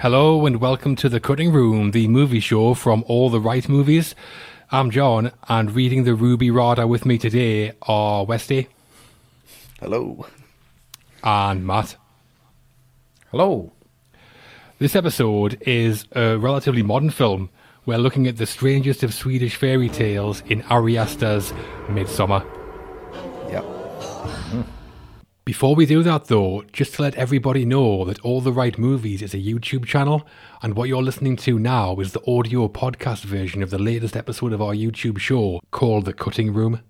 [0.00, 4.14] Hello and welcome to The Cutting Room, the movie show from all the right movies.
[4.72, 8.68] I'm John, and reading the Ruby Rada with me today are Westy
[9.78, 10.24] Hello.
[11.22, 11.96] and Matt.
[13.30, 13.72] Hello.
[14.78, 17.50] This episode is a relatively modern film.
[17.84, 21.52] We're looking at the strangest of Swedish fairy tales in Ari Aster's
[21.90, 22.42] Midsummer.
[25.50, 29.20] Before we do that, though, just to let everybody know that All the Right Movies
[29.20, 30.24] is a YouTube channel,
[30.62, 34.52] and what you're listening to now is the audio podcast version of the latest episode
[34.52, 36.82] of our YouTube show called The Cutting Room.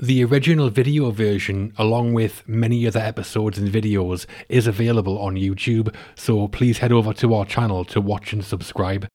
[0.00, 5.94] The original video version, along with many other episodes and videos, is available on YouTube,
[6.16, 9.06] so please head over to our channel to watch and subscribe.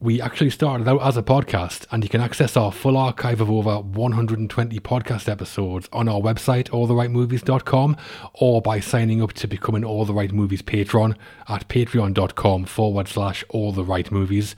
[0.00, 3.50] We actually started out as a podcast, and you can access our full archive of
[3.50, 7.96] over 120 podcast episodes on our website, alltherightmovies.com,
[8.34, 11.16] or by signing up to become an All the Right Movies patron
[11.48, 14.54] at patreon.com forward slash all the right movies.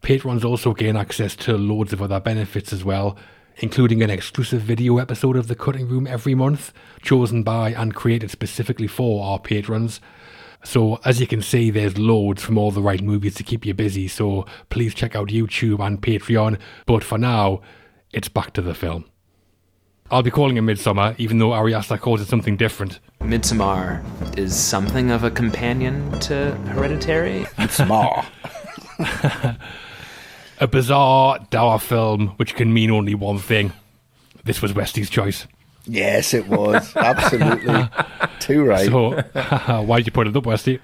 [0.00, 3.18] Patrons also gain access to loads of other benefits as well,
[3.56, 8.30] including an exclusive video episode of The Cutting Room every month, chosen by and created
[8.30, 10.00] specifically for our patrons.
[10.66, 13.72] So, as you can see, there's loads from all the right movies to keep you
[13.72, 14.08] busy.
[14.08, 16.58] So, please check out YouTube and Patreon.
[16.86, 17.60] But for now,
[18.12, 19.04] it's back to the film.
[20.10, 22.98] I'll be calling it Midsummer, even though Ari Aster calls it something different.
[23.20, 24.02] Midsommar
[24.36, 27.46] is something of a companion to Hereditary.
[27.68, 28.26] Smart.
[30.58, 33.72] A bizarre, dour film which can mean only one thing.
[34.44, 35.46] This was Westy's choice.
[35.86, 36.94] Yes, it was.
[36.96, 37.88] Absolutely.
[38.40, 38.86] Too right.
[38.86, 39.22] So,
[39.82, 40.80] why did you put it up, Westy?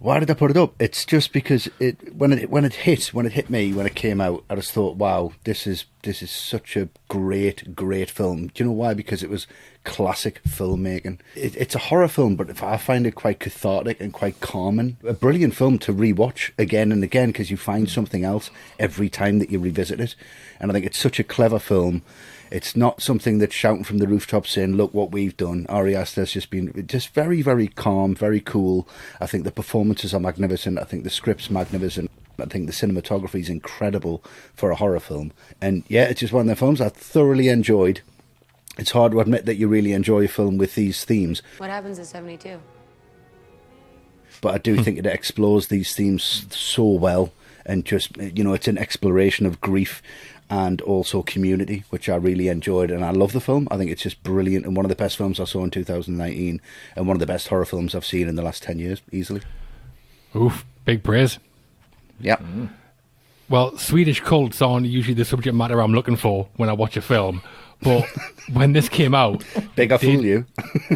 [0.00, 0.80] Why did I put it up?
[0.80, 3.94] It's just because it when it when it hit when it hit me when it
[3.94, 8.46] came out, I just thought, wow, this is this is such a great great film.
[8.46, 8.94] Do you know why?
[8.94, 9.46] Because it was
[9.84, 11.20] classic filmmaking.
[11.34, 14.96] It, it's a horror film, but I find it quite cathartic and quite calming.
[15.04, 19.38] A brilliant film to rewatch again and again because you find something else every time
[19.38, 20.14] that you revisit it.
[20.58, 22.00] And I think it's such a clever film.
[22.50, 26.32] It's not something that's shouting from the rooftops saying, "Look what we've done." Ari Aster's
[26.32, 28.88] just been just very, very calm, very cool.
[29.20, 30.78] I think the performances are magnificent.
[30.78, 32.10] I think the script's magnificent.
[32.38, 34.24] I think the cinematography is incredible
[34.54, 35.32] for a horror film.
[35.60, 38.00] And yeah, it's just one of the films I thoroughly enjoyed.
[38.78, 41.98] It's hard to admit that you really enjoy a film with these themes, What happens
[41.98, 42.60] at 72?
[44.40, 44.82] but I do hmm.
[44.82, 47.32] think it explores these themes so well.
[47.66, 50.02] And just, you know, it's an exploration of grief
[50.50, 52.90] and also community, which I really enjoyed.
[52.90, 53.68] And I love the film.
[53.70, 56.60] I think it's just brilliant and one of the best films I saw in 2019
[56.96, 59.42] and one of the best horror films I've seen in the last 10 years, easily.
[60.34, 61.38] Oof, big praise.
[62.18, 62.40] Yeah.
[63.48, 67.02] Well, Swedish cults aren't usually the subject matter I'm looking for when I watch a
[67.02, 67.42] film.
[67.82, 68.06] But
[68.52, 69.42] when this came out,
[69.74, 70.44] Big I fool you.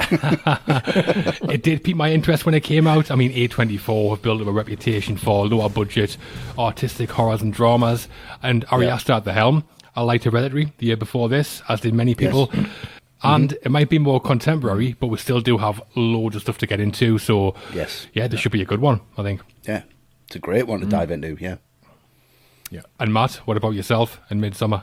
[1.49, 3.11] it did pique my interest when it came out.
[3.11, 6.17] I mean, A24 have built up a reputation for lower budget,
[6.59, 8.09] artistic horrors and dramas,
[8.43, 8.95] and Ari Yeah.
[8.95, 9.65] Aster at the helm.
[9.97, 12.53] I liked Hereditary the year before this, as did many people.
[13.22, 13.66] And Mm-hmm.
[13.66, 16.78] it might be more contemporary, but we still do have loads of stuff to get
[16.78, 17.16] into.
[17.16, 18.06] So, Yes.
[18.12, 19.41] yeah, this should be a good one, I think.
[19.66, 19.84] Yeah.
[20.27, 21.56] It's a great one to dive into, yeah.
[22.71, 22.83] Yeah.
[23.01, 24.83] And Matt, what about yourself and Midsummer?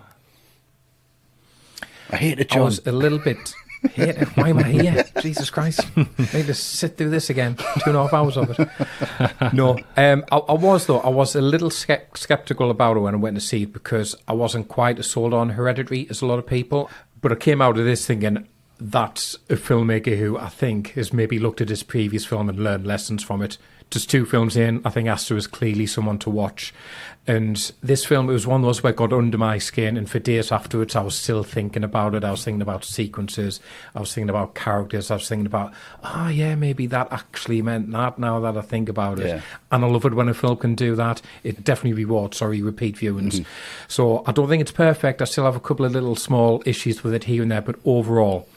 [2.12, 3.54] I hate it, I was a little bit.
[3.94, 5.06] Here, why am I here?
[5.22, 5.86] Jesus Christ!
[5.98, 7.56] Need to sit through this again.
[7.56, 8.70] Two and a half hours of it.
[9.54, 11.00] No, um, I, I was though.
[11.00, 14.16] I was a little skept- skeptical about it when I went to see it because
[14.28, 16.92] I wasn't quite as sold on Hereditary as a lot of people.
[17.22, 18.48] But I came out of this thinking
[18.80, 22.86] that's a filmmaker who I think has maybe looked at his previous film and learned
[22.86, 23.58] lessons from it.
[23.92, 26.74] Just two films in, I think Aster is clearly someone to watch.
[27.28, 30.10] And this film, it was one of those where it got under my skin, and
[30.10, 32.24] for days afterwards, I was still thinking about it.
[32.24, 33.60] I was thinking about sequences,
[33.94, 37.92] I was thinking about characters, I was thinking about, oh, yeah, maybe that actually meant
[37.92, 39.28] that now that I think about it.
[39.28, 39.42] Yeah.
[39.72, 41.22] And I love it when a film can do that.
[41.44, 43.34] It definitely rewards, sorry, repeat viewings.
[43.34, 43.44] Mm-hmm.
[43.88, 45.22] So I don't think it's perfect.
[45.22, 47.76] I still have a couple of little small issues with it here and there, but
[47.86, 48.48] overall,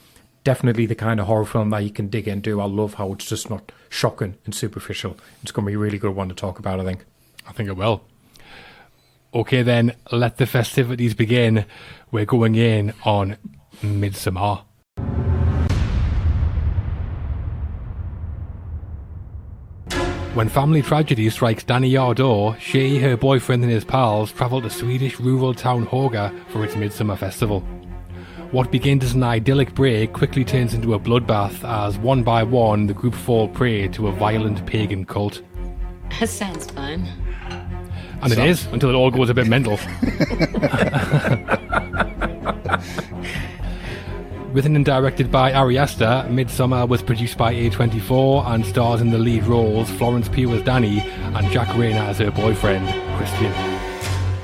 [0.44, 2.61] definitely the kind of horror film that you can dig into.
[2.61, 5.17] I love how it's just not shocking and superficial.
[5.43, 7.05] It's going to be a really good one to talk about, I think.
[7.49, 8.05] I think it will.
[9.32, 11.64] Okay, then, let the festivities begin.
[12.12, 13.37] We're going in on
[13.82, 14.61] Midsummer.
[20.35, 25.20] When family tragedy strikes Danny Ardor, she, her boyfriend, and his pals travel to Swedish
[25.20, 27.64] rural town Hårga for its Midsummer Festival.
[28.54, 32.86] What begins as an idyllic break quickly turns into a bloodbath as, one by one,
[32.86, 35.42] the group fall prey to a violent pagan cult.
[36.20, 37.04] That sounds fun.
[38.22, 39.72] And it is, until it all goes a bit mental.
[44.52, 49.18] Written and directed by Ari Aster, Midsummer was produced by A24 and stars in the
[49.18, 52.86] lead roles Florence Pugh as Danny and Jack Reynor as her boyfriend,
[53.16, 53.74] Christian.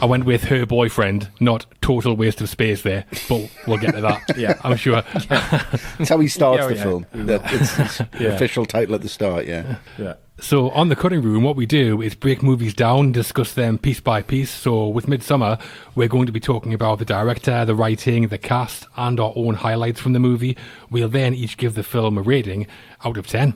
[0.00, 4.00] I went with her boyfriend, not total waste of space there, but we'll get to
[4.00, 4.22] that.
[4.36, 4.58] Yeah.
[4.64, 5.02] I'm sure.
[5.28, 6.82] That's how he starts Yeah, the yeah.
[6.82, 7.06] film.
[7.12, 9.46] That it's, it's the official title at the start.
[9.46, 9.76] Yeah.
[9.98, 10.14] Yeah.
[10.38, 14.00] So on the cutting room, what we do is break movies down, discuss them piece
[14.00, 14.50] by piece.
[14.50, 15.58] So with Midsummer,
[15.94, 19.54] we're going to be talking about the director, the writing, the cast, and our own
[19.54, 20.56] highlights from the movie.
[20.88, 22.66] We'll then each give the film a rating
[23.04, 23.52] out of 10.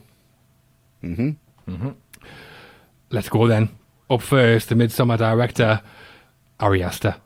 [1.02, 1.30] Mm-hmm.
[1.72, 1.90] Mm-hmm.
[3.10, 3.70] Let's go then.
[4.10, 5.80] Up first, the Midsummer director,
[6.60, 7.16] Ari Aster.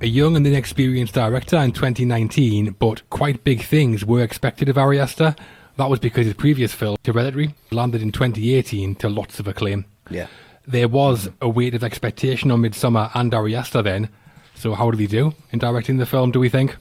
[0.00, 5.00] A young and inexperienced director in 2019, but quite big things were expected of Ari
[5.00, 5.34] Aster.
[5.76, 9.86] That was because his previous film, Hereditary, landed in 2018 to lots of acclaim.
[10.10, 10.28] Yeah.
[10.66, 14.08] There was a weight of expectation on Midsummer and Ari Aster then.
[14.54, 16.76] So how did he do in directing the film, do we think?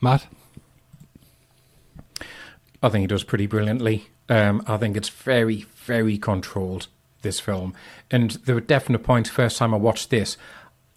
[0.00, 0.26] Matt?
[2.82, 4.08] I think he does pretty brilliantly.
[4.28, 6.86] Um, I think it's very, very controlled,
[7.22, 7.74] this film.
[8.10, 10.36] And there were definite points, first time I watched this,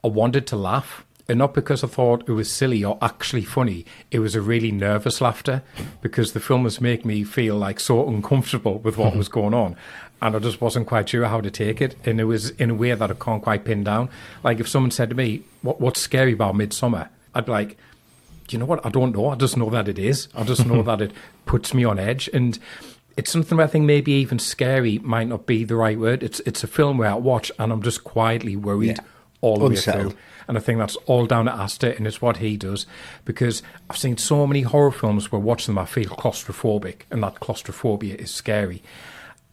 [0.03, 1.05] I wanted to laugh.
[1.29, 3.85] And not because I thought it was silly or actually funny.
[4.11, 5.63] It was a really nervous laughter
[6.01, 9.19] because the film was making me feel like so uncomfortable with what mm-hmm.
[9.19, 9.77] was going on.
[10.21, 11.95] And I just wasn't quite sure how to take it.
[12.03, 14.09] And it was in a way that I can't quite pin down.
[14.43, 17.09] Like if someone said to me, what, What's scary about Midsummer?
[17.33, 17.77] I'd be like,
[18.49, 18.85] you know what?
[18.85, 19.29] I don't know.
[19.29, 20.27] I just know that it is.
[20.35, 21.11] I just know that it
[21.45, 22.29] puts me on edge.
[22.33, 22.59] And
[23.15, 26.23] it's something I think maybe even scary might not be the right word.
[26.23, 29.03] It's it's a film where I watch and I'm just quietly worried Yeah.
[29.41, 30.13] all the way through.
[30.47, 32.85] And I think that's all down to Aster and it's what he does.
[33.23, 37.39] Because I've seen so many horror films where watching them I feel claustrophobic and that
[37.39, 38.83] claustrophobia is scary.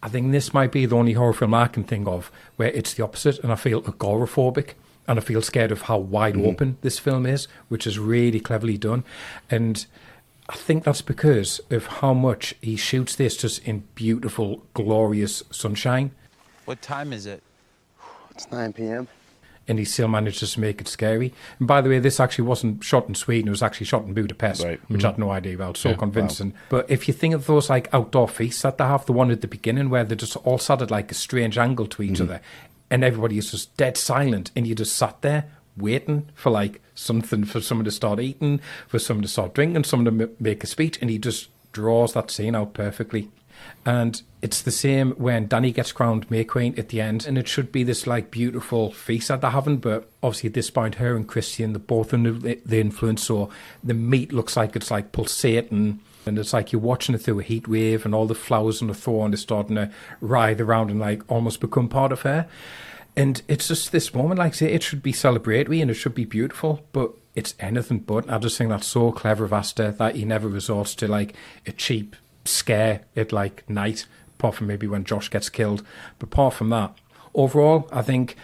[0.03, 2.95] I think this might be the only horror film I can think of where it's
[2.95, 4.71] the opposite and I feel agoraphobic
[5.07, 6.47] and I feel scared of how wide mm-hmm.
[6.47, 9.05] open this film is, which is really cleverly done.
[9.51, 9.85] And
[10.50, 16.11] I think that's because of how much he shoots this just in beautiful, glorious sunshine.
[16.64, 17.41] What time is it?
[18.32, 19.06] It's 9 p.m.
[19.69, 21.32] and he still manages to make it scary.
[21.61, 24.12] And by the way, this actually wasn't shot in Sweden; it was actually shot in
[24.12, 24.81] Budapest, Right.
[24.88, 25.23] which I had mm-hmm.
[25.23, 25.76] no idea about.
[25.76, 26.52] So Yeah, convincing.
[26.69, 29.43] But if you think of those like outdoor feasts that they have, the one at
[29.43, 32.25] the beginning where they're just all sat at like a strange angle to each mm-hmm.
[32.25, 32.41] other,
[32.91, 35.44] and everybody is just dead silent, and you just sat there
[35.81, 40.17] waiting for like something for someone to start eating, for someone to start drinking, someone
[40.17, 43.31] to m- make a speech, and he just draws that scene out perfectly.
[43.85, 47.49] And it's the same when Danny gets crowned May Queen at the end, and it
[47.49, 49.79] should be this like beautiful feast that they're having.
[49.79, 53.50] But obviously, at this point, her and Christian, they're both under the the influence, so
[53.83, 57.43] the meat looks like it's like pulsating, and it's like you're watching it through a
[57.44, 59.91] heat wave, and all the flowers on the thorn are starting to
[60.21, 62.47] writhe around and like almost become part of her.
[63.20, 66.14] And it's just this moment, like I say, it should be celebratory and it should
[66.14, 68.31] be beautiful, but it's anything but.
[68.31, 71.34] I just think that's so clever of Aster that he never resorts to like
[71.67, 74.06] a cheap scare at like night,
[74.38, 75.82] apart from maybe when Josh gets killed.
[76.19, 76.96] But apart from that,
[77.34, 78.37] overall, I think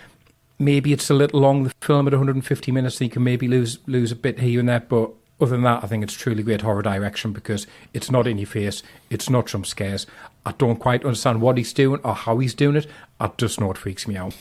[0.59, 3.79] maybe it's a little long the film at 150 minutes, so you can maybe lose
[3.87, 6.61] lose a bit here and there, but other than that, I think it's truly great
[6.61, 10.07] horror direction because it's not in your face, it's not jump scares.
[10.45, 12.87] I don't quite understand what he's doing or how he's doing it.
[13.19, 14.37] I just know it freaks me out.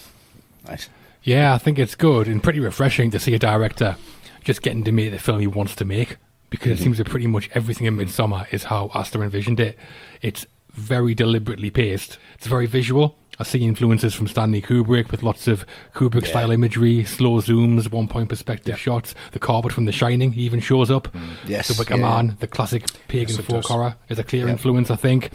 [0.67, 0.89] Nice.
[1.23, 3.97] Yeah, I think it's good and pretty refreshing to see a director
[4.43, 6.17] just getting to make the film he wants to make
[6.49, 6.83] because it mm-hmm.
[6.83, 9.77] seems that pretty much everything in Midsummer is how Aster envisioned it.
[10.21, 12.19] It's very deliberately paced.
[12.35, 13.17] It's very visual.
[13.39, 18.07] I see influences from Stanley Kubrick with lots of Kubrick style imagery, slow zooms, one
[18.07, 19.13] point perspective shots.
[19.31, 21.11] The carpet from The Shining even shows up.
[21.11, 22.01] Mm, yes, The Wicker yeah.
[22.01, 23.67] Man, the classic pagan Yes, it folk does.
[23.67, 25.31] horror, is a clear influence, I think.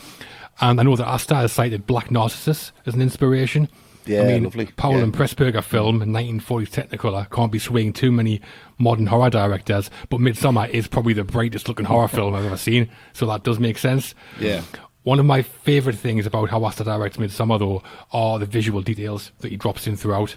[0.62, 3.68] And I know that Aster has cited Black Narcissus as an inspiration.
[4.10, 4.66] Yeah, I mean, lovely.
[4.66, 5.04] Powell Yeah.
[5.04, 8.40] and Pressburger film, 1940s Technicolor, can't be swaying too many
[8.78, 12.88] modern horror directors, but Midsummer is probably the brightest looking horror film I've ever seen,
[13.12, 14.14] so that does make sense.
[14.38, 14.62] Yeah.
[15.02, 19.32] One of my favourite things about how Aster directs Midsummer, though, are the visual details
[19.40, 20.36] that he drops in throughout.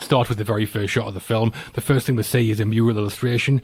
[0.00, 1.52] Start with the very first shot of the film.
[1.74, 3.60] The first thing we see is a mural illustration.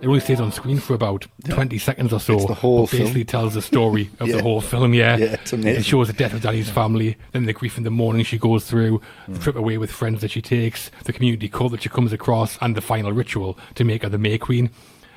[0.00, 2.34] It only stays on screen for about 20 seconds or so.
[2.34, 4.36] It's the whole basically tells the story of Yeah.
[4.36, 5.16] the whole film, yeah.
[5.18, 5.80] Yeah, it's amazing.
[5.80, 8.64] It shows the death of Danny's family, then the grief in the morning she goes
[8.64, 9.34] through, Mm.
[9.34, 12.56] the trip away with friends that she takes, the community cult that she comes across,
[12.62, 14.70] and the final ritual to make her the May Queen.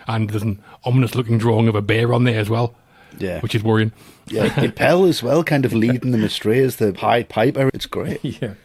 [0.08, 2.76] And there's an ominous looking drawing of a bear on there as well,
[3.20, 3.40] Yeah.
[3.40, 3.94] which is worrying.
[4.28, 7.70] Yeah, Impel as well, kind of leading them astray as the Pied Piper.
[7.74, 8.20] It's great.
[8.24, 8.56] Yeah.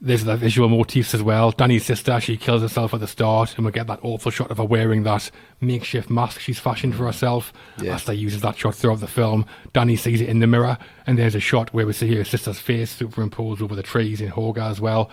[0.00, 1.50] There's the visual motifs as well.
[1.50, 4.58] Danny's sister, she kills herself at the start, and we get that awful shot of
[4.58, 7.52] her wearing that makeshift mask she's fashioned for herself.
[7.80, 7.94] Yeah.
[7.94, 9.46] Aster uses that shot throughout the film.
[9.72, 12.58] Danny sees it in the mirror, and there's a shot where we see her sister's
[12.58, 15.10] face superimposed over the trees in Hårga as well.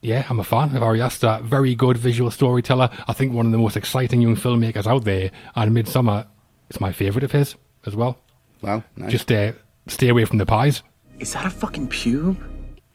[0.00, 1.40] Yeah, I'm a fan of Ari Aster.
[1.42, 2.90] Very good visual storyteller.
[3.08, 6.26] I think one of the most exciting young filmmakers out there, and Midsummer
[6.70, 8.18] is my favourite of his as well.
[8.62, 9.12] Wow, nice.
[9.12, 9.52] Just uh,
[9.86, 10.82] stay away from the pies.
[11.18, 12.36] Is that a fucking pube?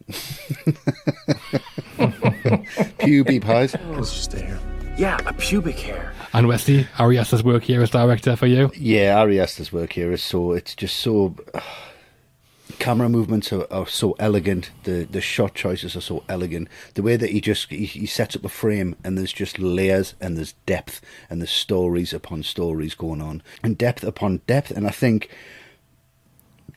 [3.00, 3.76] puby pies.
[3.76, 4.60] It's just there.
[4.98, 6.14] Yeah, a pubic hair.
[6.34, 8.72] And Westy, Ari Aster's work here as director for you.
[8.76, 11.36] Yeah, Ari Aster's work here is so it's just so
[12.82, 14.72] camera movements are, are so elegant.
[14.84, 16.68] The the shot choices are so elegant.
[16.96, 20.16] The way that he just he, he sets up a frame and there's just layers
[20.20, 24.72] and there's depth and there's stories upon stories going on and depth upon depth.
[24.72, 25.30] And I think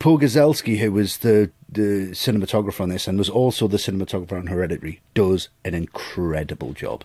[0.04, 4.48] Pawel Pogorzelski, who was the the cinematographer on this and was also the cinematographer on
[4.48, 7.04] Hereditary, does an incredible job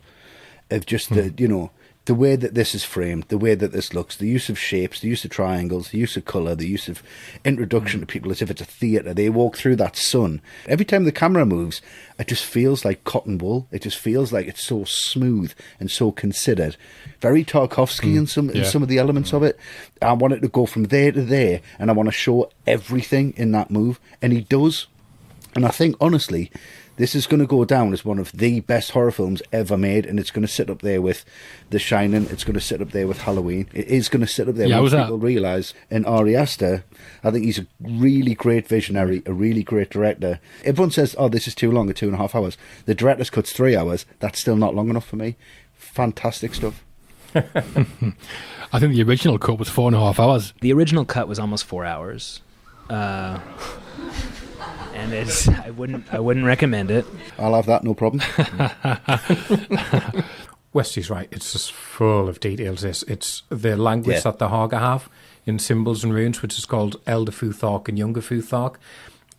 [0.70, 1.36] of just the hmm.
[1.38, 1.72] you know
[2.06, 5.00] the way that this is framed, the way that this looks, the use of shapes,
[5.00, 7.04] the use of triangles, the use of color, the use of
[7.46, 8.10] introduction to mm.
[8.10, 9.14] people as if it's a theater.
[9.14, 10.42] They walk through that sun.
[10.68, 11.82] Every time the camera moves,
[12.18, 13.68] it just feels like cotton wool.
[13.72, 16.78] It just feels like it's so smooth and so considered.
[17.22, 18.18] Very Tarkovsky mm.
[18.18, 19.60] in some in some of the elements of it.
[20.02, 23.34] I want it to go from there to there, and I want to show everything
[23.38, 24.88] in that move, and he does.
[25.56, 26.52] And I think honestly,
[27.00, 30.06] this is going to go down as one of the best horror films ever made,
[30.06, 31.26] and it's going to sit up there with
[31.72, 32.28] The Shining.
[32.30, 33.68] It's going to sit up there with Halloween.
[33.74, 34.68] It is going to sit up there.
[34.68, 35.74] Yeah, once was that- people realise.
[35.90, 36.84] And Ari Aster,
[37.24, 40.40] I think he's a really great visionary, a really great director.
[40.64, 43.30] Everyone says, "Oh, this is too long, at two and a half hours." The director's
[43.30, 44.06] cut's three hours.
[44.20, 45.38] That's still not long enough for me.
[45.76, 46.84] Fantastic stuff.
[47.34, 50.54] I think the original cut was four and a half hours.
[50.62, 52.42] The original cut was almost four hours,
[52.90, 53.40] uh,
[55.00, 57.06] and it's I wouldn't I wouldn't recommend it.
[57.38, 58.22] I'll have that, no problem.
[60.74, 61.28] Westy's right.
[61.32, 62.82] It's just full of details.
[62.82, 64.22] This it's the language Yeah.
[64.22, 65.10] that the Hårga have
[65.46, 68.76] in symbols and runes, which is called Elder Futhark and Younger Futhark.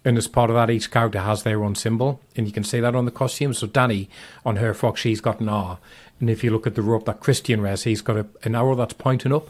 [0.04, 2.80] And as part of that, each character has their own symbol, and you can see
[2.80, 3.52] that on the costume.
[3.52, 4.08] So Danny,
[4.46, 5.78] on her frock, she's got an R,
[6.20, 8.74] and if you look at the rope that Christian wears, he's got a, an arrow
[8.74, 9.48] that's pointing up.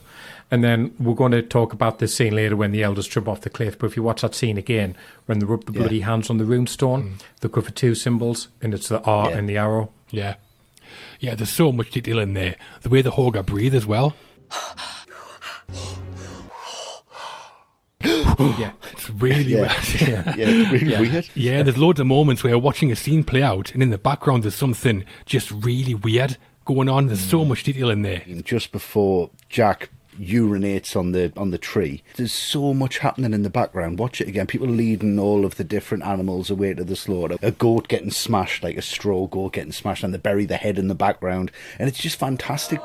[0.51, 3.43] And then we're going to talk about this scene later when the elders trip off
[3.43, 3.79] the cliff.
[3.79, 5.79] But if you watch that scene again, when they rub the Yeah.
[5.81, 7.23] bloody hands on the rune stone, mm.
[7.41, 9.39] they go for two symbols, and it's the R Yeah.
[9.39, 9.91] and the arrow.
[10.11, 10.35] Yeah.
[11.21, 12.57] Yeah, there's so much detail in there.
[12.83, 14.17] The way the Hårga breathe as well.
[18.05, 18.73] yeah.
[18.93, 19.61] It's really Yeah.
[19.61, 20.01] weird.
[20.01, 20.35] Yeah.
[20.37, 21.29] Yeah, it's really weird.
[21.35, 23.99] Yeah, there's loads of moments where you're watching a scene play out, and in the
[23.99, 27.07] background there's something just really weird going on.
[27.07, 27.49] There's so mm.
[27.49, 28.23] much detail in there.
[28.27, 29.91] And just before Jack
[30.21, 33.99] urinates on the on the tree, there's so much happening in the background.
[33.99, 34.47] Watch it again.
[34.47, 37.37] People leading all of the different animals away to the slaughter.
[37.43, 40.79] A goat getting smashed, like a straw goat getting smashed, and they bury the head
[40.79, 42.81] in the background, and it's just fantastic.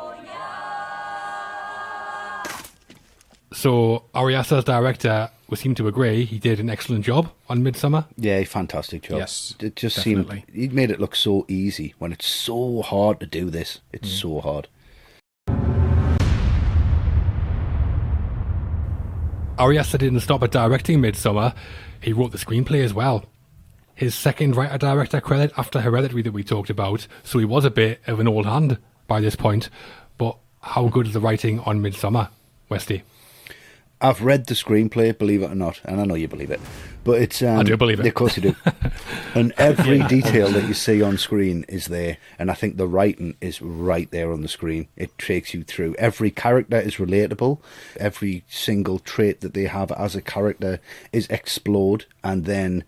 [3.54, 8.06] So Ari Aster's director we seem to agree he did an excellent job on Midsummer.
[8.18, 9.20] Yeah, fantastic job.
[9.20, 10.46] Yes, it just definitely.
[10.48, 13.80] seemed he made it look so easy when it's so hard to do this.
[13.94, 14.22] It's mm.
[14.22, 14.68] so hard.
[19.58, 21.54] Oh, Ari Aster didn't stop at directing Midsummer.
[22.02, 23.26] He wrote the screenplay as well.
[23.94, 28.02] His second writer-director credit after Hereditary that we talked about, so he was a bit
[28.06, 29.70] of an old hand by this point.
[30.18, 32.30] But how good is the writing on Midsummer,
[32.68, 33.04] Westy?
[34.02, 36.60] I've read the screenplay, believe it or not, and I know you believe it,
[37.06, 37.42] but it's.
[37.42, 38.06] Um, I do believe it.
[38.06, 38.56] Of course you do.
[39.36, 43.38] and every detail that you see on screen is there, and I think the writing
[43.40, 44.90] is right there on the screen.
[44.98, 45.96] It takes you through.
[45.96, 47.60] Every character is relatable.
[47.98, 50.82] Every single trait that they have as a character
[51.14, 52.84] is explored and then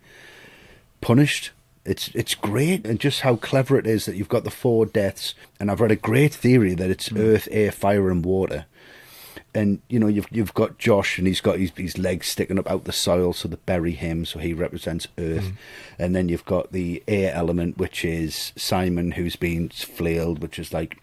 [1.00, 1.52] punished.
[1.86, 5.34] It's it's great, and just how clever it is that you've got the four deaths.
[5.58, 8.66] And I've read a great theory that it's earth, air, fire, and water
[9.58, 12.70] and you know you've you've got Josh and he's got his, his legs sticking up
[12.70, 15.44] out the soil so they bury him so he represents earth.
[15.44, 16.02] Mm-hmm.
[16.02, 20.72] And then you've got the air element which is Simon who's been flailed which is
[20.72, 20.98] like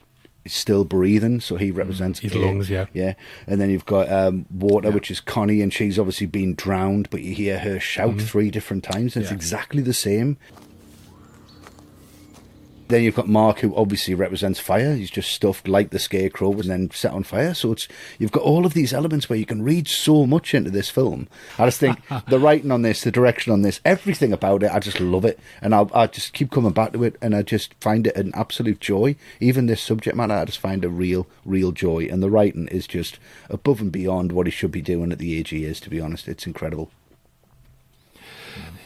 [0.48, 1.80] still breathing so he mm-hmm.
[1.80, 2.46] represents His air.
[2.46, 2.86] lungs, yeah.
[2.94, 3.16] yeah.
[3.46, 7.22] And then you've got um, water which is Connie and she's obviously been drowned but
[7.22, 8.26] you hear her shout mm-hmm.
[8.26, 10.38] three different times and it's exactly the same
[12.88, 14.96] then you've got Mark, who obviously represents fire.
[14.96, 17.54] He's just stuffed like the scarecrow and then set on fire.
[17.54, 17.88] So it's
[18.20, 21.28] you've got all of these elements where you can read so much into this film.
[21.58, 24.80] I just think the writing on this, the direction on this, everything about it, I
[24.80, 27.74] just love it, and I'll I just keep coming back to it, and I just
[27.76, 29.16] find it an absolute joy.
[29.40, 32.88] Even this subject matter, I just find a real, real joy, and the writing is
[32.88, 35.80] just above and beyond what he should be doing at the age he is.
[35.82, 36.92] To be honest, it's incredible.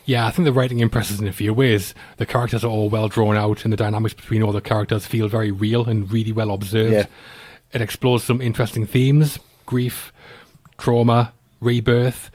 [0.09, 1.93] Yeah, I think the writing impresses in a few ways.
[2.17, 5.27] The characters are all well drawn out, and the dynamics between all the characters feel
[5.27, 6.93] very real and really well observed.
[6.93, 7.05] Yeah.
[7.73, 9.37] It explores some interesting themes
[9.67, 10.11] grief,
[10.79, 12.31] trauma, rebirth.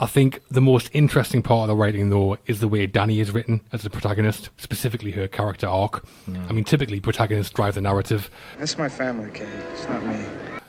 [0.00, 3.30] I think the most interesting part of the writing, though, is the way Danny is
[3.30, 6.06] written as the protagonist, specifically her character arc.
[6.26, 6.48] Mm.
[6.48, 8.30] I mean, typically, protagonists drive the narrative.
[8.58, 9.48] That's my family, Kate.
[9.74, 10.24] It's not me.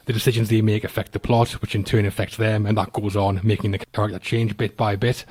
[0.05, 3.15] The decisions they make affect the plot, which in turn affects them, and that goes
[3.15, 5.23] on, making the character change bit by bit.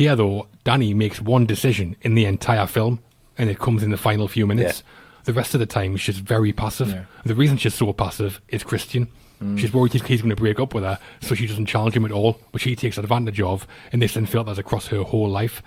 [0.00, 3.00] Here, though, Danny makes one decision in the entire film,
[3.36, 4.82] and it comes in the final few minutes.
[5.24, 6.88] The rest of the time, she's very passive.
[6.88, 7.04] Yeah.
[7.26, 9.08] The reason she's so passive is Christian.
[9.42, 9.58] Mm.
[9.58, 12.06] She's worried he's, he's going to break up with her, so she doesn't challenge him
[12.06, 15.62] at all, which he takes advantage of, and this then filters across her whole life.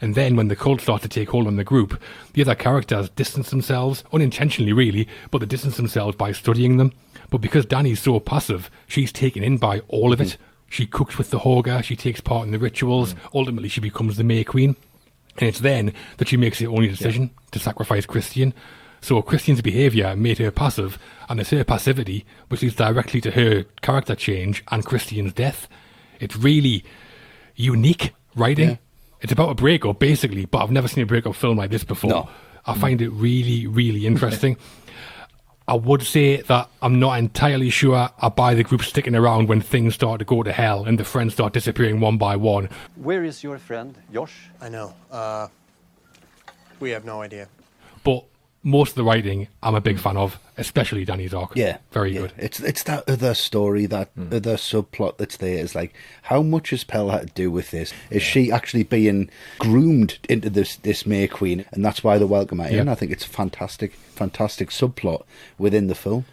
[0.00, 2.00] And then when the cult starts to take hold on the group,
[2.34, 6.92] the other characters distance themselves, unintentionally really, but they distance themselves by studying them.
[7.30, 10.28] But because Danny's so passive, she's taken in by all of it.
[10.28, 10.36] Mm.
[10.72, 13.18] She cooks with the Hårga, she takes part in the rituals, mm.
[13.34, 14.74] ultimately she becomes the May Queen.
[15.36, 18.54] And it's then that she makes the only decision to sacrifice Christian.
[19.02, 20.98] So Christian's behaviour made her passive,
[21.28, 25.68] and it's her passivity which leads directly to her character change and Christian's death.
[26.20, 26.84] It's really
[27.54, 28.70] unique writing.
[28.70, 28.76] Yeah.
[29.20, 32.08] It's about a breakup, basically, but I've never seen a breakup film like this before.
[32.08, 32.28] No.
[32.64, 34.56] I find it really, really interesting.
[35.68, 39.60] I would say that I'm not entirely sure I buy the group sticking around when
[39.60, 42.68] things start to go to hell and the friends start disappearing one by one.
[42.96, 44.50] Where is your friend, Josh?
[44.60, 44.94] I know.
[45.10, 45.48] Uh,
[46.80, 47.48] we have no idea.
[48.64, 51.56] Most of the writing I'm a big fan of, especially Danny's arc.
[51.56, 52.20] Yeah, Very yeah.
[52.20, 52.32] good.
[52.36, 54.28] It's it's that other story, that hmm.
[54.32, 55.58] other subplot that's there.
[55.58, 57.92] Is like, how much has Pelle had to do with this?
[58.10, 62.60] Is she actually being groomed into this this May Queen, and that's why they welcome
[62.60, 62.88] her in?
[62.88, 65.24] I think it's a fantastic, fantastic subplot
[65.58, 66.24] within the film.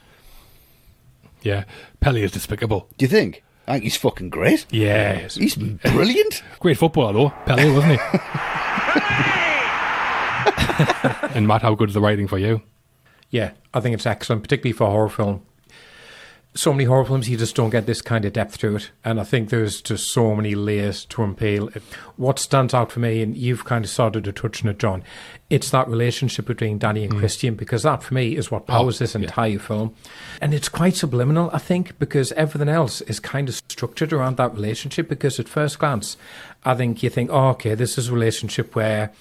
[1.41, 1.63] Yeah.
[1.99, 2.87] Pelle is despicable.
[2.97, 3.43] Do you think?
[3.67, 4.65] I think he's fucking great.
[4.71, 5.27] Yeah.
[5.27, 6.43] He's brilliant.
[6.59, 7.29] Great footballer, though.
[7.45, 9.29] Pelle, wasn't he?
[11.35, 12.61] and Matt, how good is the writing for you?
[13.29, 15.43] Yeah, I think it's excellent, particularly for a horror film.
[16.55, 18.89] So many horror films, you just don't get this kind of depth to it.
[19.05, 21.79] And I think there's just so many layers to unpeel.
[22.17, 25.03] What stands out for me, and you've kind of started to touch on it, John,
[25.51, 27.19] it's that relationship between Danny and mm.
[27.19, 29.93] Christian, because that for me is what oh, powers this entire film.
[30.41, 34.55] And it's quite subliminal, I think, because everything else is kind of structured around that
[34.55, 35.07] relationship.
[35.07, 36.17] Because at first glance,
[36.65, 39.11] I think you think, oh, okay, this is a relationship where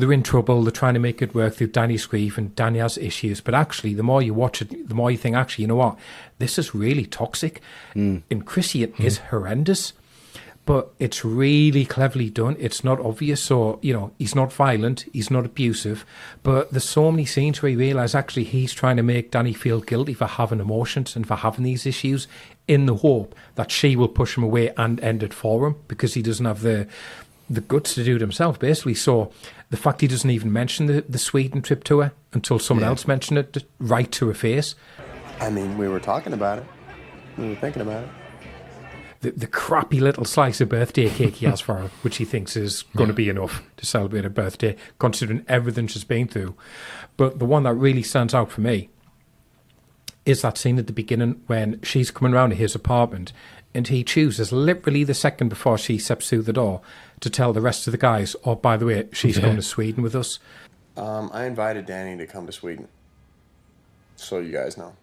[0.00, 2.98] they're in trouble, they're trying to make it work through Danny's grief, and Danny has
[2.98, 3.40] issues.
[3.40, 5.98] But actually, the more you watch it, the more you think, actually, you know what?
[6.38, 7.60] This is really toxic.
[7.92, 8.18] Hmm.
[8.30, 9.02] And Christian hmm.
[9.02, 9.92] is horrendous,
[10.66, 12.56] but it's really cleverly done.
[12.58, 13.42] It's not obvious.
[13.42, 16.04] So, you know, he's not violent, he's not abusive,
[16.42, 19.80] but there's so many scenes where you realize actually he's trying to make Danny feel
[19.80, 22.28] guilty for having emotions and for having these issues
[22.68, 26.14] in the hope that she will push him away and end it for him because
[26.14, 26.86] he doesn't have the
[27.50, 28.94] the guts to do it himself, basically.
[28.94, 29.32] So
[29.70, 32.90] the fact he doesn't even mention the, the Sweden trip to her until someone Yeah.
[32.90, 34.76] else mentioned it right to her face.
[35.40, 36.64] I mean, we were talking about it.
[37.36, 38.10] We were thinking about it.
[39.22, 42.56] The, the crappy little slice of birthday cake he has for her, which he thinks
[42.56, 46.54] is going to be enough to celebrate her birthday, considering everything she's been through.
[47.18, 48.88] But the one that really stands out for me
[50.24, 53.32] is that scene at the beginning when she's coming round to his apartment
[53.74, 56.80] and he chooses literally the second before she steps through the door
[57.20, 59.42] to tell the rest of the guys, oh, by the way, she's Yeah.
[59.42, 60.38] coming to Sweden with us.
[60.96, 62.88] Um, I invited Danny to come to Sweden.
[64.16, 64.94] So you guys know.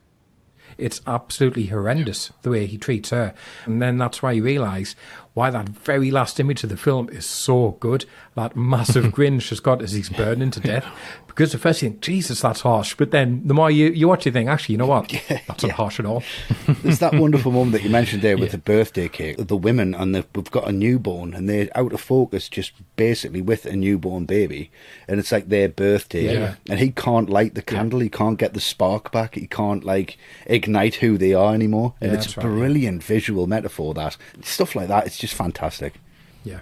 [0.77, 3.34] It's absolutely horrendous the way he treats her.
[3.65, 4.95] And then that's why you realise
[5.38, 8.06] why that very last image of the film is so good.
[8.34, 10.86] That massive grin she's got as he's burning to death.
[11.28, 12.95] Because at first you think, Jesus, that's harsh.
[12.95, 15.08] But then the more you, you watch, you think, actually, you know what?
[15.47, 16.23] That's not harsh at all.
[16.82, 19.38] There's that wonderful moment that you mentioned there with the birthday cake.
[19.38, 23.41] The women and the, we've got a newborn and they're out of focus, just basically
[23.43, 24.71] with a newborn baby,
[25.08, 26.56] and it's like their birthday, Yeah.
[26.67, 30.17] and he can't light the candle, he can't get the spark back, he can't like
[30.47, 33.93] ignite who they are anymore, and Yeah, it's a right, brilliant visual metaphor.
[33.93, 35.96] That stuff like that, it's just fantastic.
[36.44, 36.60] Yeah.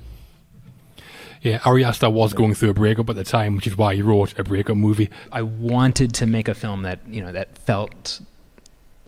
[1.41, 4.01] Yeah, Ari Aster was going through a breakup at the time, which is why he
[4.01, 5.11] wrote a breakup movie.
[5.31, 8.19] I wanted to make a film that you know that felt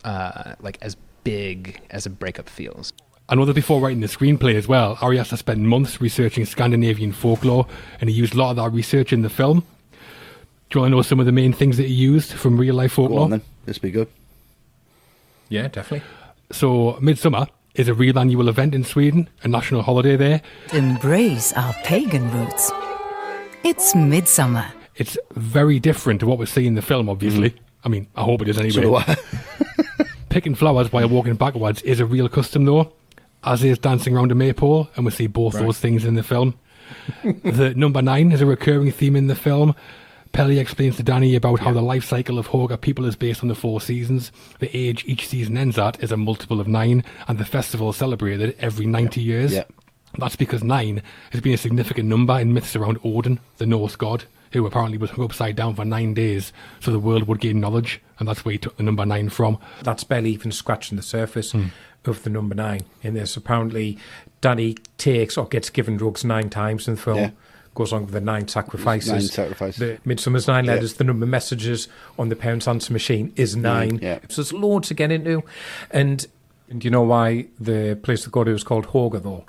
[0.04, 2.94] uh, like as big as a breakup feels.
[3.30, 7.12] I know that before writing the screenplay as well, Ari Aster spent months researching Scandinavian
[7.12, 7.66] folklore,
[8.00, 9.64] and he used a lot of that research in the film.
[10.70, 12.76] Do you want to know some of the main things that he used from real
[12.76, 13.22] life Go folklore?
[13.22, 14.08] on then, this be good.
[15.50, 16.08] Yeah, definitely.
[16.52, 20.42] So, Midsummer is a real annual event in Sweden, a national holiday there.
[20.74, 22.72] Embrace our pagan roots.
[23.64, 24.66] It's midsummer.
[24.96, 27.52] It's very different to what we see in the film, obviously.
[27.52, 27.60] Mm.
[27.86, 28.72] I mean, I hope it is anyway.
[28.74, 29.16] So do I.
[30.30, 32.92] Picking flowers while walking backwards is a real custom, though,
[33.44, 35.64] as is dancing around a maypole, and we see both Right.
[35.64, 36.56] those things in the film.
[37.24, 39.76] the number nine is a recurring theme in the film.
[40.38, 43.48] Pelle explains to Danny about how the life cycle of Hårga people is based on
[43.48, 44.32] the four seasons.
[44.60, 47.96] The age each season ends at is a multiple of nine, and the festival is
[47.96, 49.52] celebrated every 90 years.
[49.52, 49.64] Yeah.
[50.20, 54.26] That's because nine has been a significant number in myths around Odin, the Norse god,
[54.54, 58.00] who apparently was hung upside down for nine days so the world would gain knowledge,
[58.20, 59.58] and that's where he took the number nine from.
[59.82, 61.70] That's barely even scratching the surface hmm.
[62.06, 63.38] of the number nine in this.
[63.38, 63.98] Apparently,
[64.42, 67.18] Danny takes or gets given drugs nine times in the film.
[67.18, 67.32] Yeah.
[67.78, 69.12] Goes on with the nine sacrifices.
[69.12, 69.78] Nine sacrifices.
[69.78, 70.74] The Midsummer's Nine Yeah.
[70.74, 71.88] Letters, the number of messages
[72.18, 74.00] on the parents' answer machine is mm, nine.
[74.02, 74.18] yeah.
[74.30, 75.44] So there's loads to get into.
[75.92, 76.26] And,
[76.72, 79.46] and do you know why the place to go to is called Hårga, though?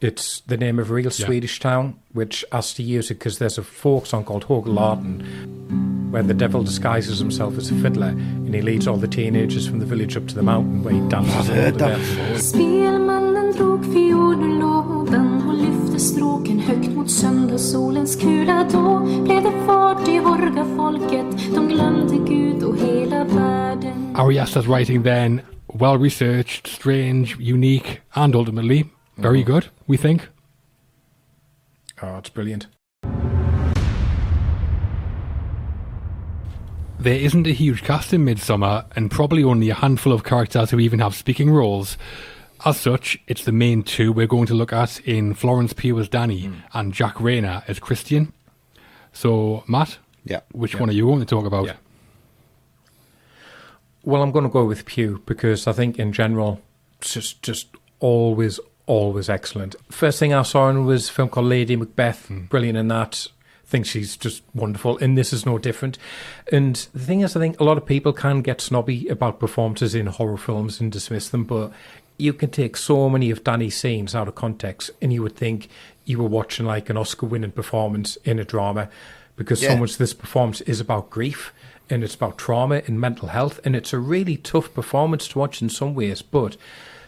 [0.00, 3.58] It's the name of a real Swedish town, which has to use it because there's
[3.58, 8.62] a folk song called Hårgalåten, where the devil disguises himself as a fiddler and he
[8.62, 12.52] leads all the teenagers from the village up to the mountain where he dances.
[15.96, 18.68] Lyfte stråken högt mot söndagssolens kula.
[18.72, 21.54] Då blev det fart i Hårga-folket.
[21.54, 24.16] De glömde Gud och hela världen.
[24.16, 29.46] Ari Aster's writing then, well researched, strange, unique, and ultimately very mm.
[29.46, 30.22] good, we think.
[32.02, 32.68] Oh, it's brilliant.
[37.02, 40.78] There isn't a huge cast in Midsummer, and probably only a handful of characters who
[40.78, 41.96] even have speaking roles.
[42.64, 46.08] As such, it's the main two we're going to look at in Florence Pugh as
[46.08, 46.54] Danny hmm.
[46.72, 48.32] and Jack Reynor as Christian.
[49.12, 50.40] So, Matt, Yeah.
[50.52, 51.66] which one are you going to talk about?
[51.66, 51.76] Yeah.
[54.04, 56.60] Well, I'm going to go with Pugh because I think in general,
[57.00, 59.74] it's just just always always excellent.
[59.90, 62.44] First thing I saw in was a film called Lady Macbeth, hmm.
[62.44, 63.26] brilliant in that.
[63.64, 65.98] I think she's just wonderful, and this is no different.
[66.52, 69.92] And the thing is, I think a lot of people can get snobby about performances
[69.92, 71.72] in horror films and dismiss them, but
[72.18, 75.68] you can take so many of Danny's scenes out of context, and you would think
[76.04, 78.88] you were watching like an Oscar-winning performance in a drama,
[79.36, 81.52] because so much of this performance is about grief
[81.90, 85.62] and it's about trauma and mental health, and it's a really tough performance to watch
[85.62, 86.56] in some ways, but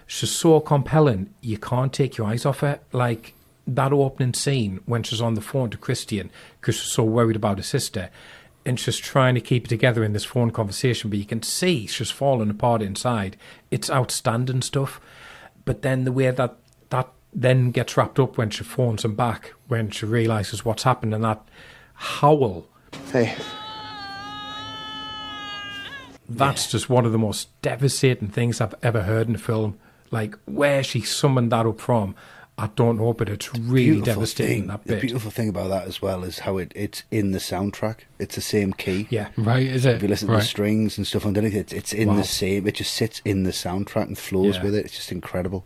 [0.06, 2.78] she's so compelling you can't take your eyes off her.
[2.92, 3.34] Like
[3.66, 7.58] that opening scene when she's on the phone to Christian because she's so worried about
[7.58, 8.10] her sister,
[8.68, 11.86] and she's trying to keep it together in this phone conversation, but you can see
[11.86, 13.34] she's falling apart inside.
[13.70, 15.00] It's outstanding stuff,
[15.64, 16.56] but then the way that
[16.90, 21.14] that then gets wrapped up when she phones him back when she realizes what's happened
[21.14, 21.40] and that
[21.94, 22.66] howl.
[23.10, 23.34] Hey,
[26.28, 29.78] that's just one of the most devastating things I've ever heard in a film.
[30.10, 32.14] Like where she summoned that up from,
[32.58, 34.62] I don't know, but it's really beautiful devastating.
[34.62, 34.66] thing.
[34.68, 37.98] That The beautiful thing about that as well is how it, it's in the soundtrack.
[38.18, 39.06] It's the same key.
[39.10, 39.94] yeah, Right, is it?
[39.96, 42.16] If you listen to the strings and stuff underneath, it's it's in Wow.
[42.16, 42.66] the same.
[42.66, 44.64] It just sits in the soundtrack and flows Yeah.
[44.64, 44.84] with it.
[44.86, 45.64] It's just incredible.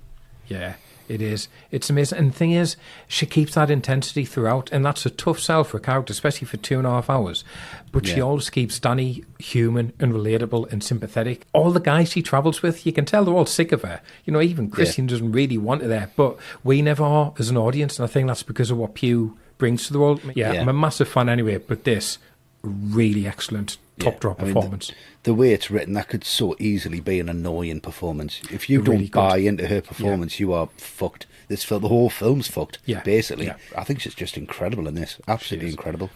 [0.49, 0.75] yeah,
[1.09, 1.49] it is.
[1.71, 2.19] It's amazing.
[2.19, 2.77] And the thing is,
[3.09, 6.57] she keeps that intensity throughout, and that's a tough sell for a character, especially for
[6.59, 7.45] two and a half hours.
[7.91, 11.47] But she always keeps Danny human and relatable and sympathetic.
[11.53, 14.01] All the guys she travels with, you can tell they're all sick of her.
[14.25, 17.57] You know, even Christian doesn't really want her there, but we never are as an
[17.57, 20.21] audience, and I think that's because of what Pugh brings to the world.
[20.35, 20.63] Yeah, Yeah.
[20.63, 22.19] I'm a massive fan anyway, but this
[22.63, 24.19] really excellent top Yeah.
[24.21, 24.89] draw I mean, performance.
[24.89, 24.95] the,
[25.31, 28.41] the way it's written, that could so easily be an annoying performance.
[28.51, 29.19] If you It don't really could.
[29.19, 31.27] buy into her performance, you are fucked.
[31.49, 32.79] This film, the whole film's fucked.
[32.87, 33.03] Yeah.
[33.03, 33.47] basically.
[33.47, 33.57] Yeah.
[33.77, 35.19] I think she's just incredible in this.
[35.29, 35.75] Absolutely is.
[35.75, 36.11] incredible.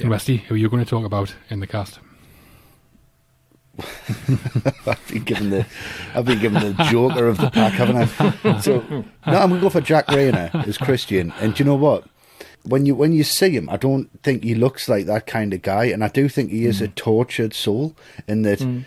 [0.00, 1.98] And Westy, who are you going to talk about in the cast?
[4.86, 5.66] I've been given the,
[6.14, 8.60] I've been given the Joker of the pack, haven't I?
[8.60, 11.32] So no, I'm going to go for Jack Reynor as Christian.
[11.40, 12.04] And do you know what?
[12.64, 15.62] When you when you see him, I don't think he looks like that kind of
[15.62, 16.94] guy, and I do think he is a mm.
[16.94, 17.96] tortured soul.
[18.28, 18.84] In that, mm.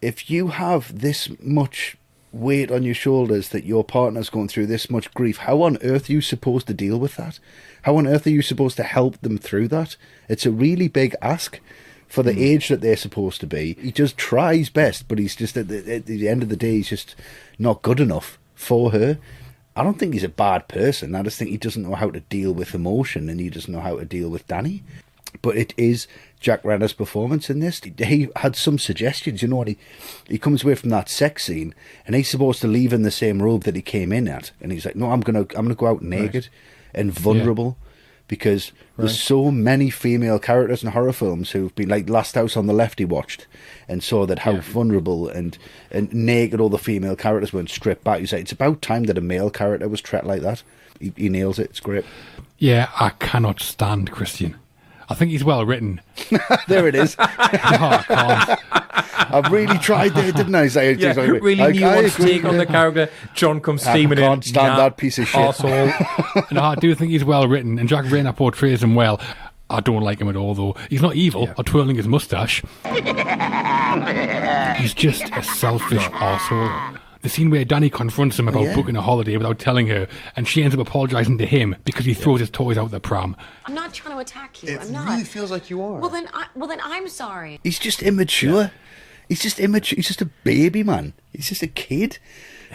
[0.00, 1.96] if you have this much
[2.32, 6.08] weight on your shoulders that your partner's going through this much grief, how on earth
[6.08, 7.38] are you supposed to deal with that?
[7.82, 9.96] How on earth are you supposed to help them through that?
[10.28, 11.60] It's a really big ask
[12.08, 12.40] for the mm.
[12.40, 13.74] age that they're supposed to be.
[13.80, 16.76] He just tries best, but he's just at the, at the end of the day,
[16.76, 17.14] he's just
[17.58, 19.18] not good enough for her.
[19.74, 21.14] I don't think he's a bad person.
[21.14, 23.80] I just think he doesn't know how to deal with emotion and he doesn't know
[23.80, 24.82] how to deal with Danny.
[25.40, 26.06] But it is
[26.40, 27.80] Jack Reynor's performance in this.
[27.80, 29.40] He had some suggestions.
[29.40, 29.68] You know what?
[29.68, 29.78] He,
[30.28, 31.74] he comes away from that sex scene
[32.06, 34.50] and he's supposed to leave in the same robe that he came in at.
[34.60, 36.48] And he's like, no, I'm going to I'm gonna go out naked
[36.94, 37.78] and vulnerable
[38.28, 42.66] because there's so many female characters in horror films who've been like Last House on
[42.66, 43.46] the Left he watched
[43.88, 45.58] and saw that how vulnerable and,
[45.90, 48.20] and naked all the female characters weren't stripped back.
[48.20, 50.62] He's like, it's about time that a male character was treated like that.
[51.00, 51.70] He, he nails it.
[51.70, 52.04] It's great.
[52.58, 54.56] Yeah, I cannot stand Christian.
[55.08, 56.00] I think he's well written.
[56.68, 57.16] there it is.
[57.70, 58.56] No.
[59.30, 60.68] I've really tried there, didn't I?
[60.68, 63.08] Say, Yeah, really I, I nuanced agree, take on the character.
[63.34, 64.24] John comes steaming in.
[64.24, 65.40] I can't stand Nah, that piece of shit.
[65.40, 66.50] arsehole.
[66.52, 69.20] no, I do think he's well written, and Jack Reynor portrays him well.
[69.70, 70.76] I don't like him at all, though.
[70.90, 72.62] He's not evil or twirling his mustache.
[74.78, 76.98] He's just a selfish asshole.
[77.22, 78.74] The scene where Danny confronts him about Yeah.
[78.74, 82.14] booking a holiday without telling her, and she ends up apologising to him because he
[82.14, 83.36] throws his toys out the pram.
[83.64, 84.70] I'm not trying to attack you.
[84.70, 85.08] It I'm not.
[85.08, 86.00] really feels like you are.
[86.00, 87.60] Well then, I, well then, I'm sorry.
[87.62, 88.72] He's just immature.
[89.32, 89.96] He's just immature.
[89.96, 91.14] He's just a baby, man.
[91.32, 92.18] He's just a kid.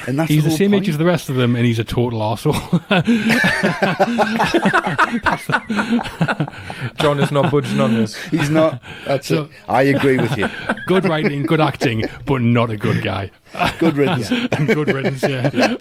[0.08, 0.86] And that's He's the whole same point.
[0.86, 2.58] age as the rest of them, and he's a total arsehole.
[7.00, 8.16] John is not budging on this.
[8.26, 8.82] He's not.
[9.06, 9.52] That's So- it.
[9.68, 10.50] I agree with you.
[10.88, 13.30] good writing, good acting, but not a good guy.
[13.78, 14.30] Good riddance.
[14.30, 15.78] good riddance, yeah.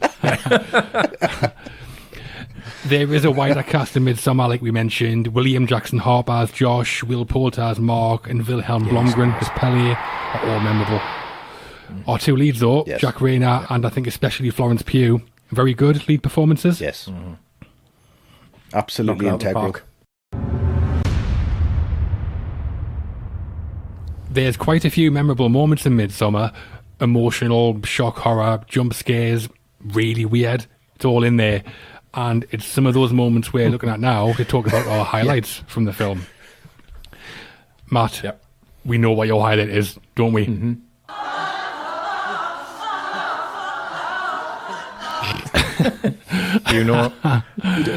[2.86, 5.28] There is a wider cast in Midsummer, like we mentioned.
[5.28, 10.50] William Jackson Harper as Josh, Will Poulter as Mark, and Vilhelm Blomgren as Pelle are
[10.50, 11.00] all memorable.
[12.06, 13.00] Our two leads, though, Yes.
[13.00, 15.20] Jack Reynor and I think especially Florence Pugh,
[15.50, 16.80] very good lead performances.
[16.80, 17.06] Yes.
[17.06, 17.32] Mm-hmm.
[18.72, 19.76] Absolutely Knock it the integral.
[24.30, 26.52] There's quite a few memorable moments in Midsummer.
[27.00, 29.48] Emotional, shock horror, jump scares,
[29.82, 30.66] really weird.
[30.94, 31.62] It's all in there.
[32.16, 35.62] And it's some of those moments we're looking at now to talk about our highlights
[35.66, 36.26] from the film.
[37.90, 38.42] Matt, Yep.
[38.84, 40.46] we know what your highlight is, don't we?
[40.46, 40.72] Mm-hmm.
[46.72, 47.12] You know,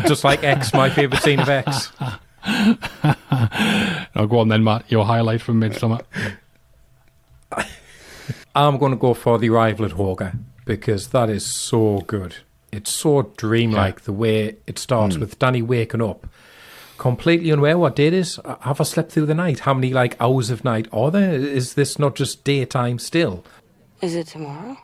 [0.07, 1.91] just like X, my favourite scene of X.
[4.15, 4.89] Now go on then, Matt.
[4.91, 5.99] Your highlight from Midsummer.
[8.55, 12.35] I'm going to go for the arrival at Hårga because that is so good.
[12.71, 16.27] It's so dreamlike the way it starts with Danny waking up,
[16.97, 18.39] completely unaware what day it is.
[18.45, 19.59] Uh, Have I slept through the night?
[19.61, 21.33] How many like hours of night are there?
[21.33, 23.43] Is this not just daytime still?
[24.01, 24.77] Is it tomorrow?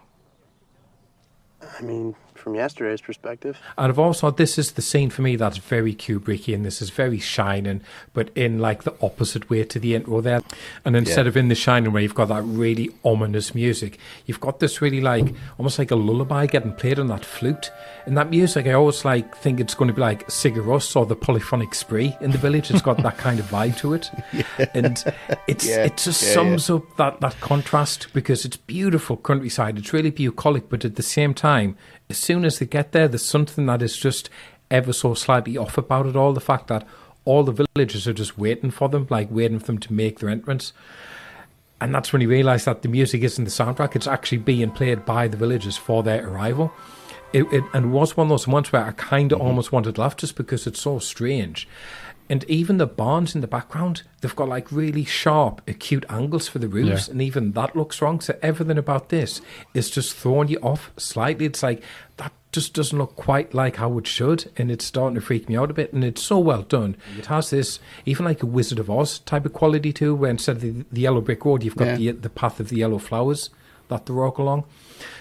[1.78, 2.16] I mean,
[2.46, 3.58] from yesterday's perspective.
[3.76, 6.62] And I've also this is the scene for me that's very Kubrickian.
[6.62, 7.82] This is very shining,
[8.14, 10.42] but in like the opposite way to the intro there.
[10.86, 11.30] And instead Yeah.
[11.30, 13.98] of in the shining way, you've got that really ominous music.
[14.28, 17.72] You've got this really like almost like a lullaby getting played on that flute.
[18.06, 21.08] And that music, I always like think it's going to be like Sigur Rós or
[21.08, 22.70] the polyphonic spree in the village.
[22.70, 24.12] It's got that kind of vibe to it,
[24.76, 25.04] and
[25.48, 29.80] it's Yeah, it just yeah, sums up that that contrast because it's beautiful countryside.
[29.80, 31.76] It's really bucolic, but at the same time,
[32.10, 34.30] as soon as they get there, there's something that is just
[34.70, 36.34] ever so slightly off about it all.
[36.34, 36.88] The fact that
[37.24, 40.30] all the villagers are just waiting for them, like waiting for them to make their
[40.30, 40.74] entrance.
[41.82, 45.06] And that's when you realise that the music isn't the soundtrack; it's actually being played
[45.06, 46.72] by the villagers for their arrival.
[47.34, 49.48] It, it and it was one of those ones where I kind of mm-hmm.
[49.48, 51.68] almost wanted to laugh just because it's so strange.
[52.28, 56.58] And even the barns in the background, they've got like really sharp, acute angles for
[56.58, 57.12] the roofs, Yeah.
[57.12, 58.20] and even that looks wrong.
[58.20, 59.42] So everything about this
[59.76, 61.46] is just throwing you off slightly.
[61.46, 61.84] It's like
[62.18, 65.56] that just doesn't look quite like how it should, and it's starting to freak me
[65.56, 65.94] out a bit.
[65.94, 66.96] And it's so well done.
[67.18, 70.56] It has this even like a Wizard of Oz type of quality too, where instead
[70.56, 72.12] of the, the yellow brick road, you've got Yeah.
[72.14, 73.52] the the path of the yellow flowers
[73.90, 74.64] that they walk along.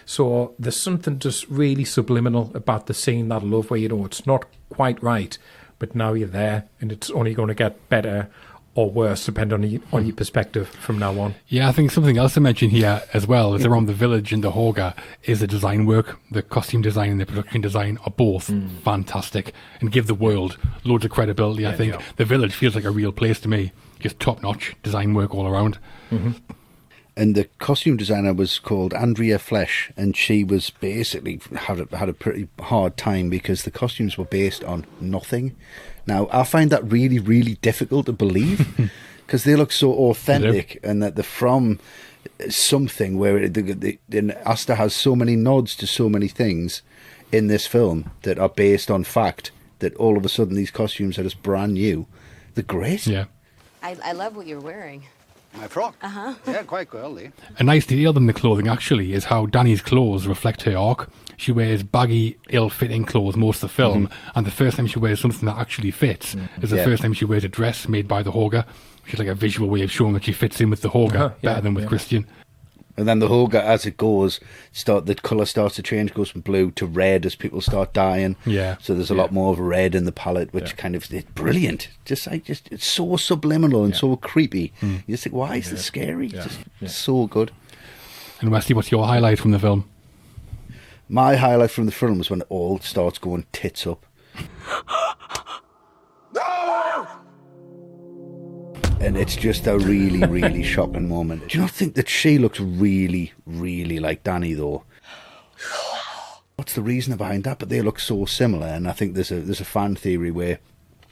[0.07, 4.05] So there's something just really subliminal about the scene that I love, where you know
[4.07, 5.37] it's not quite right,
[5.79, 8.29] but now you're there, and it's only going to get better
[8.75, 11.35] or worse depending on your, on your perspective from now on.
[11.49, 14.43] Yeah, I think something else to mention here as well is around the village and
[14.43, 16.19] the Hårga is the design work.
[16.31, 18.69] The costume design and the production design are both hmm.
[18.79, 21.67] fantastic and give the world loads of credibility.
[21.67, 23.73] I think the village feels like a real place to me.
[24.01, 25.79] Just top notch design work all around.
[26.11, 26.33] Mm-hmm.
[27.17, 32.09] And the costume designer was called Andrea Flesch, and she was basically had a, had
[32.09, 35.55] a pretty hard time because the costumes were based on nothing.
[36.07, 38.91] Now I find that really, really difficult to believe
[39.27, 41.79] because they look so authentic, and that they're from
[42.49, 46.83] something where it, the, the, and Aster has so many nods to so many things
[47.31, 49.51] in this film that are based on fact.
[49.81, 52.07] That all of a sudden these costumes are just brand new.
[52.55, 53.07] The are great.
[53.07, 53.27] Yeah.
[53.83, 55.05] I, I love what you're wearing.
[55.57, 55.95] My frock?
[56.03, 56.35] Uh huh.
[56.47, 57.31] Yeah, quite girly.
[57.59, 61.09] A nice detail in the clothing actually is how Danny's clothes reflect her arc.
[61.37, 65.21] She wears baggy, ill-fitting clothes most of the film, and the first time she wears
[65.21, 66.85] something that actually fits is the Yeah.
[66.85, 68.65] first time she wears a dress made by the Hårga.
[69.05, 71.15] Which is like a visual way of showing that she fits in with the Hårga
[71.15, 71.89] Uh-huh, yeah, better than with yeah.
[71.89, 72.27] Christian.
[72.97, 74.39] And then the Hårga, as it goes,
[74.73, 78.37] start the colour starts to change, goes from blue to red as people start dying.
[78.47, 78.77] Yeah.
[78.81, 81.89] So there's a lot more of red in the palette, which kind of it's brilliant.
[82.05, 84.73] Just like just it's so subliminal and so creepy.
[84.79, 84.97] Hmm.
[85.07, 86.27] You just think, why is this scary?
[86.27, 87.51] It's just it's so good.
[88.41, 89.89] And Wesley, what's your highlight from the film?
[91.09, 94.07] My highlight from the film is when it all starts going tits up.
[99.05, 101.49] And it's just a really, really shocking moment.
[101.49, 104.85] Do you not think that she looks really, really like Danny though?
[106.57, 107.59] What's the reason behind that?
[107.59, 110.59] But they look so similar, and I think there's a there's a fan theory where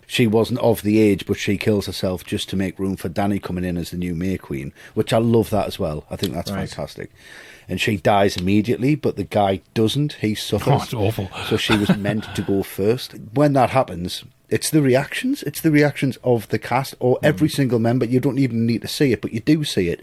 [0.06, 3.38] she wasn't of the age, but she kills herself just to make room for Danny
[3.38, 6.04] coming in as the new May Queen, which I love that as well.
[6.10, 6.68] I think that's Right.
[6.68, 7.10] fantastic.
[7.68, 10.14] And she dies immediately, but the guy doesn't.
[10.14, 10.92] He suffers.
[10.92, 11.30] Oh, awful.
[11.48, 13.14] So she was meant to go first.
[13.32, 15.42] When that happens, it's the reactions.
[15.44, 18.04] It's the reactions of the cast or every single member.
[18.04, 20.02] You don't even need to see it, but you do see it.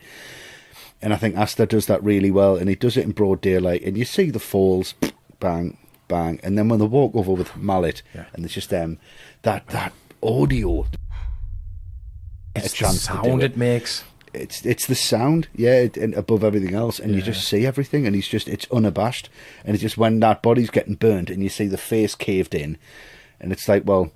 [1.01, 3.83] And I think Aster does that really well, and he does it in broad daylight.
[3.83, 4.95] And you see the falls,
[5.39, 8.01] bang, bang, and then when they walk over with Mallet,
[8.33, 8.97] and it's just um,
[9.43, 10.87] that that audio.
[12.55, 13.51] It's the chance to do sound it.
[13.51, 14.03] it makes.
[14.33, 18.05] It's it's the sound, yeah, it, and above everything else, and you just see everything,
[18.05, 19.29] and he's just it's unabashed,
[19.63, 22.77] and it's just when that body's getting burnt, and you see the face caved in,
[23.39, 24.11] and it's like, well,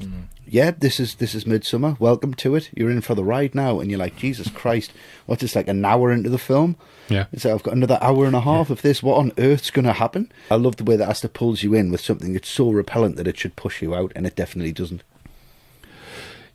[0.00, 0.24] Mm.
[0.46, 1.96] yeah, this is this is midsummer.
[1.98, 2.70] Welcome to it.
[2.74, 4.92] You're in for the ride now, and you're like, Jesus Christ,
[5.26, 6.76] what's this like an hour into the film?
[7.08, 7.26] Yeah.
[7.32, 9.02] It's like I've got another hour and a half of this.
[9.02, 10.30] What on earth's going to happen?
[10.50, 13.26] I love the way that Aster pulls you in with something that's so repellent that
[13.26, 15.02] it should push you out, and it definitely doesn't.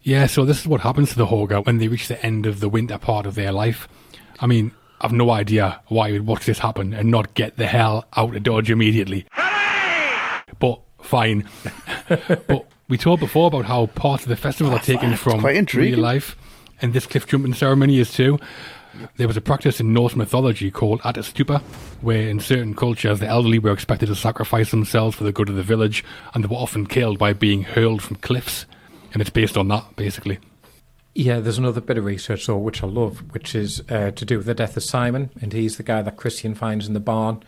[0.01, 2.59] Yeah, so this is what happens to the Hårga when they reach the end of
[2.59, 3.87] the winter part of their life.
[4.39, 8.05] I mean, I've no idea why you'd watch this happen and not get the hell
[8.15, 9.25] out of Dodge immediately.
[10.59, 11.47] But fine.
[12.47, 16.37] but we talked before about how parts of the festival are taken from real life,
[16.79, 18.37] and this cliff jumping ceremony is too.
[19.17, 21.63] There was a practice in Norse mythology called Ättestupa,
[22.01, 25.55] where in certain cultures the elderly were expected to sacrifice themselves for the good of
[25.55, 26.03] the village,
[26.35, 28.67] and they were often killed by being hurled from cliffs.
[29.11, 30.37] And it's based on that, basically.
[31.15, 34.37] Yeah, there's another bit of research though, which I love, which is uh, to do
[34.37, 37.41] with the death of Simon, and he's the guy that Christian finds in the barn.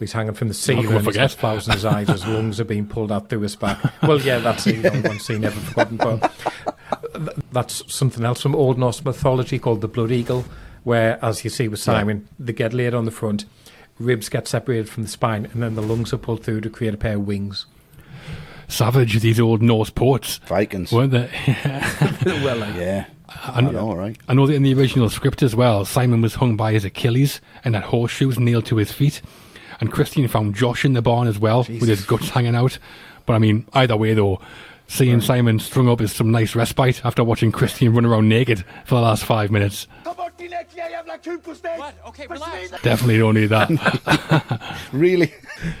[0.00, 1.30] He's hanging from the ceiling, gonna and he's forget.
[1.30, 3.78] got flowers in his eyes, his lungs are being pulled out through his back.
[4.02, 6.32] Well, yeah, that's you know, one scene never forgotten, but
[7.52, 10.44] that's something else from Old Norse mythology called the Blood Eagle,
[10.84, 13.44] where, as you see with Simon, they get laid on the front,
[13.98, 16.94] ribs get separated from the spine, and then the lungs are pulled through to create
[16.94, 17.66] a pair of wings.
[18.68, 20.92] Savage, these old Norse poets, Vikings.
[20.92, 21.28] weren't they?
[22.24, 24.16] well, like, Yeah, I I know, know, right?
[24.28, 27.40] I know that in the original script as well, Simon was hung by his Achilles
[27.64, 29.22] and had horseshoes nailed to his feet.
[29.80, 32.78] And Christian found Josh in the barn as well, with his guts hanging out.
[33.26, 34.40] But I mean, either way though,
[34.88, 38.96] seeing Simon strung up is some nice respite after watching Christian run around naked for
[38.96, 39.86] the last five minutes.
[42.82, 44.76] Definitely don't need that.
[44.92, 45.32] Really,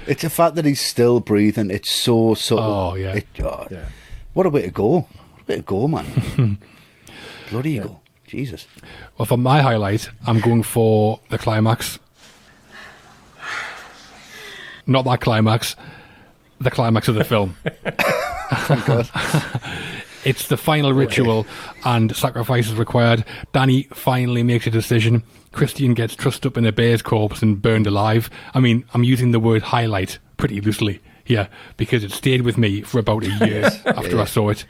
[0.06, 1.70] it's a fact that he's still breathing.
[1.70, 2.64] It's so subtle.
[2.64, 3.14] Oh, yeah.
[3.14, 3.66] It, oh,
[4.34, 4.90] What a way to go!
[5.00, 5.08] What
[5.40, 6.58] a way to go, man.
[7.50, 8.02] Bloody eagle.
[8.26, 8.68] Jesus.
[9.18, 11.98] well, for my highlight, I'm going for the climax.
[14.90, 15.76] Not that climax,
[16.60, 17.56] the climax of the film.
[20.22, 21.46] It's the final ritual,
[21.82, 23.24] and sacrifice is required.
[23.52, 25.22] Danny finally makes a decision.
[25.52, 28.28] Christian gets trussed up in a bear's corpse and burned alive.
[28.52, 31.48] I mean, I'm using the word highlight pretty loosely here
[31.78, 34.66] because it stayed with me for about a year after I saw it.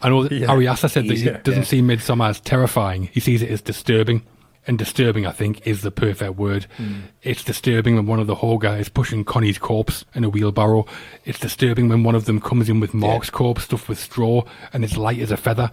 [0.00, 0.46] I know that Yeah.
[0.46, 3.08] Ari Aster said that he doesn't see Midsummer as terrifying.
[3.12, 4.22] He sees it as disturbing.
[4.68, 6.66] And disturbing, I think, is the perfect word.
[6.76, 7.02] Hmm.
[7.22, 10.86] It's disturbing when one of the Hårga is pushing Connie's corpse in a wheelbarrow.
[11.24, 14.82] It's disturbing when one of them comes in with Mark's corpse stuffed with straw and
[14.82, 15.70] it's light as a feather.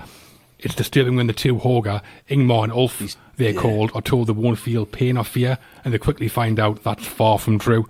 [0.60, 4.60] It's disturbing when the two Hårga, Ingmar and Ulf, they're called, are told they won't
[4.60, 7.89] feel pain or fear, and they quickly find out that's far from true.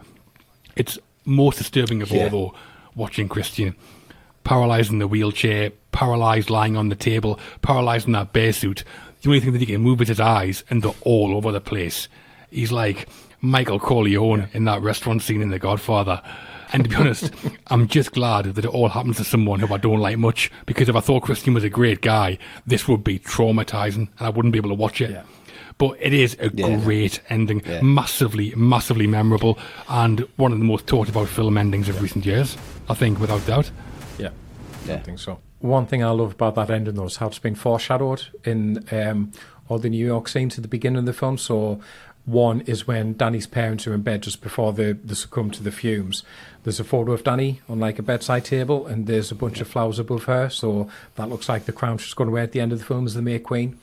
[0.76, 2.54] It's most disturbing of all, though,
[2.96, 3.76] watching Christian.
[4.44, 8.84] Paralysed in the wheelchair, paralysed lying on the table, paralysed in that bear suit.
[9.24, 11.62] The only thing that he can move is his eyes, and they're all over the
[11.62, 12.10] place.
[12.52, 13.08] He's like
[13.40, 16.22] Michael Corleone in that restaurant scene in The Godfather.
[16.74, 17.32] And to be honest,
[17.68, 20.90] I'm just glad that it all happens to someone who I don't like much, because
[20.90, 24.52] if I thought Christian was a great guy, this would be traumatizing, and I wouldn't
[24.52, 25.18] be able to watch it.
[25.78, 26.76] But it is a Yeah.
[26.84, 27.82] great ending, Yeah.
[27.82, 29.58] massively, massively memorable,
[29.88, 32.58] and one of the most talked about film endings of recent years,
[32.90, 33.72] I think, without doubt.
[34.20, 34.30] Yeah,
[34.86, 34.96] Yeah.
[34.96, 35.40] I think so.
[35.64, 39.32] One thing I love about that ending, though, is how it's been foreshadowed in um,
[39.70, 41.38] all the New York scenes at the beginning of the film.
[41.38, 41.80] So,
[42.26, 45.72] one is when Danny's parents are in bed just before they, they succumb to the
[45.72, 46.24] fumes.
[46.64, 49.70] There's a photo of Danny on like a bedside table, and there's a bunch of
[49.70, 50.50] flowers above her.
[50.50, 52.86] So that looks like the crown she's going to wear at the end of the
[52.86, 53.80] film as the May Queen.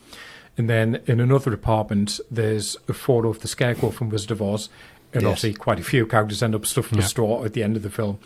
[0.59, 4.69] And then in another apartment, there's a photo of the Scarecrow from Wizard of Oz.
[5.13, 5.29] And Yes.
[5.29, 7.07] obviously, quite a few characters end up stuffed with Yeah.
[7.07, 8.19] straw at the end of the film.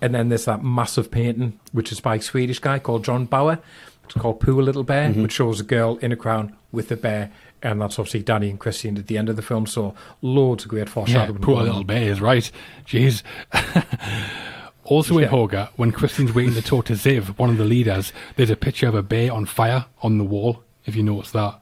[0.00, 3.58] And then there's that massive painting, which is by a Swedish guy called John Bauer.
[4.04, 5.22] It's called Poor Little Bear, mm-hmm.
[5.22, 7.30] which shows a girl in a crown with a bear.
[7.62, 9.66] And that's obviously Danny and Christian at the end of the film.
[9.66, 11.40] So loads of great Yeah, foreshadowing.
[11.40, 12.48] poor little bear is right.
[12.86, 13.22] Jeez.
[14.84, 18.50] also in Hårga, when Christian's waiting to talk to Siv, one of the leaders, there's
[18.50, 21.60] a picture of a bear on fire on the wall if you notice that.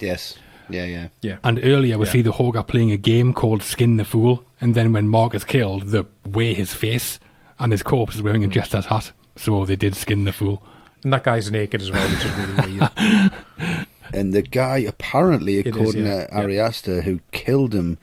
[0.00, 0.36] Yes.
[0.70, 1.08] Yeah, yeah.
[1.22, 1.36] Yeah.
[1.44, 2.12] And earlier we Yeah.
[2.12, 5.44] see the Hårga playing a game called Skin the Fool, and then when Mark is
[5.44, 7.18] killed, they weigh his face,
[7.58, 9.12] and his corpse is wearing a jester's hat.
[9.36, 10.62] So they did skin the fool.
[11.04, 13.86] And that guy's naked as well, which is really weird.
[14.12, 17.98] And the guy, apparently, is, according yeah, to Ari Aster, who killed him,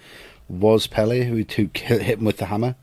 [0.48, 2.76] was Pelle, who, who hit him with the hammer.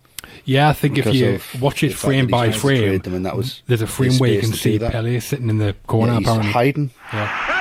[0.45, 2.83] Yeah, I think if you watch it fact frame that he by tried to frame,
[2.83, 4.93] trade them and that was there's a frame where you can see do that.
[4.93, 6.15] Pelle sitting in the corner.
[6.15, 6.91] Yeah, he's apparently, hiding.
[7.13, 7.59] Yeah.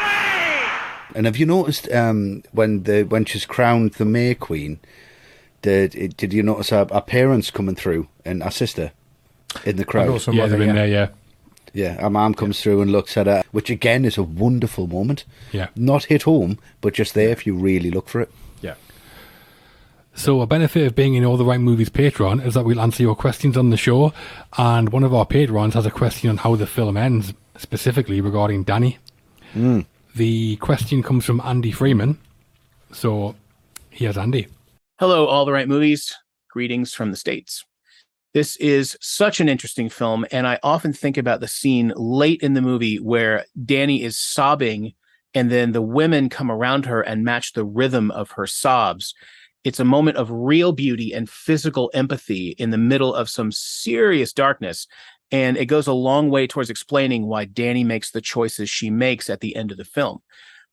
[1.15, 4.79] And have you noticed um, when the when she's crowned the May Queen?
[5.61, 8.91] Did it, did you notice our, our parents coming through and our sister
[9.63, 10.09] in the crowd?
[10.09, 10.81] also yeah, mother, they're in yeah.
[10.81, 10.87] there.
[10.87, 11.07] Yeah,
[11.73, 15.23] Yeah, our mum comes through and looks at her, which again is a wonderful moment.
[15.51, 15.67] Yeah.
[15.75, 18.31] Not hit home, but just there if you really look for it.
[18.61, 18.75] Yeah.
[20.15, 23.03] So a benefit of being in All the Right Movies Patreon is that we'll answer
[23.03, 24.13] your questions on the show,
[24.57, 28.63] and one of our patrons has a question on how the film ends, specifically regarding
[28.63, 28.97] Danny.
[30.15, 32.19] The question comes from Andy Freeman.
[32.91, 33.35] So
[33.89, 34.47] here's Andy.
[34.99, 36.13] Hello, all the right movies.
[36.49, 37.63] Greetings from the States.
[38.33, 42.53] This is such an interesting film, and I often think about the scene late in
[42.53, 44.93] the movie where Danny is sobbing,
[45.33, 49.13] and then the women come around her and match the rhythm of her sobs.
[49.63, 54.33] It's a moment of real beauty and physical empathy in the middle of some serious
[54.33, 54.87] darkness.
[55.31, 59.29] And it goes a long way towards explaining why Danny makes the choices she makes
[59.29, 60.21] at the end of the film.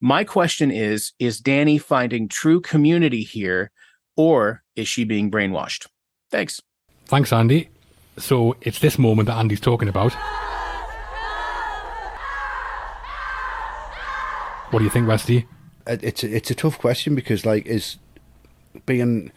[0.01, 3.71] My question is Is Danny finding true community here,
[4.17, 5.87] or is she being brainwashed?
[6.31, 6.61] Thanks.
[7.07, 7.69] Thanks, Andy.
[8.19, 10.15] So it's this moment that Andy's talking about.
[14.71, 15.47] What do you think, Westy?
[15.87, 17.97] Uh, it's a, it's a tough question because like is
[18.85, 19.33] being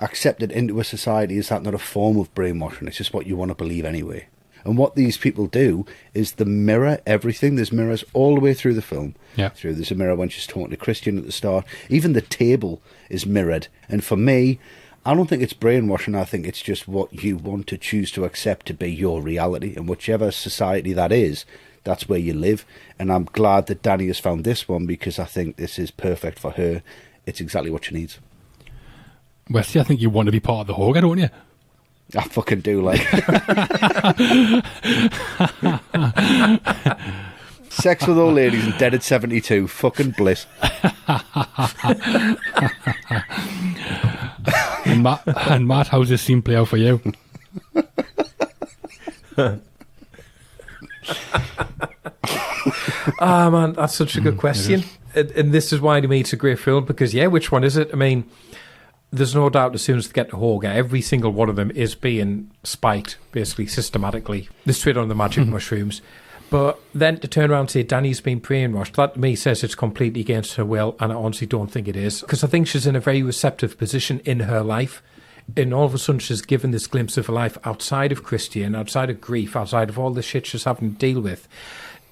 [0.00, 2.88] accepted into a society is that not a form of brainwashing?
[2.88, 4.26] It's just what you want to believe anyway.
[4.64, 5.84] And what these people do
[6.14, 7.56] is they mirror everything.
[7.56, 9.14] There's mirrors all the way through the film.
[9.36, 9.50] Yeah.
[9.50, 11.64] Through there's a mirror when she's talking to Christian at the start.
[11.88, 13.68] Even the table is mirrored.
[13.88, 14.58] And for me,
[15.04, 16.14] I don't think it's brainwashing.
[16.14, 19.74] I think it's just what you want to choose to accept to be your reality.
[19.74, 21.44] And whichever society that is,
[21.84, 22.64] that's where you live.
[22.98, 26.38] And I'm glad that Danny has found this one because I think this is perfect
[26.38, 26.82] for her.
[27.26, 28.20] It's exactly what she needs.
[29.50, 31.28] Westy, I think you want to be part of the Hårga, don't you?
[32.16, 33.00] I fucking do like
[37.70, 39.66] sex with old ladies and dead at seventy two.
[39.66, 40.46] Fucking bliss.
[44.84, 47.00] And Matt, and Matt, how's this scene play out for you?
[53.18, 54.84] Ah, man, that's such a Mm, good question.
[55.14, 57.64] And, and this is why to me it's a great film because, yeah, which one
[57.64, 57.90] is it?
[57.92, 58.24] I mean,
[59.12, 61.70] there's no doubt as soon as they get to Hårga, every single one of them
[61.72, 64.48] is being spiked, basically, systematically.
[64.64, 65.52] They're straight on the magic mm-hmm.
[65.52, 66.00] mushrooms.
[66.48, 69.74] But then to turn around and say Danny's been brainwashed, that to me says it's
[69.74, 72.20] completely against her will, and I honestly don't think it is.
[72.20, 75.02] Because I think she's in a very receptive position in her life.
[75.56, 78.74] And all of a sudden, she's given this glimpse of her life outside of Christian,
[78.74, 81.48] outside of grief, outside of all the shit she's having to deal with.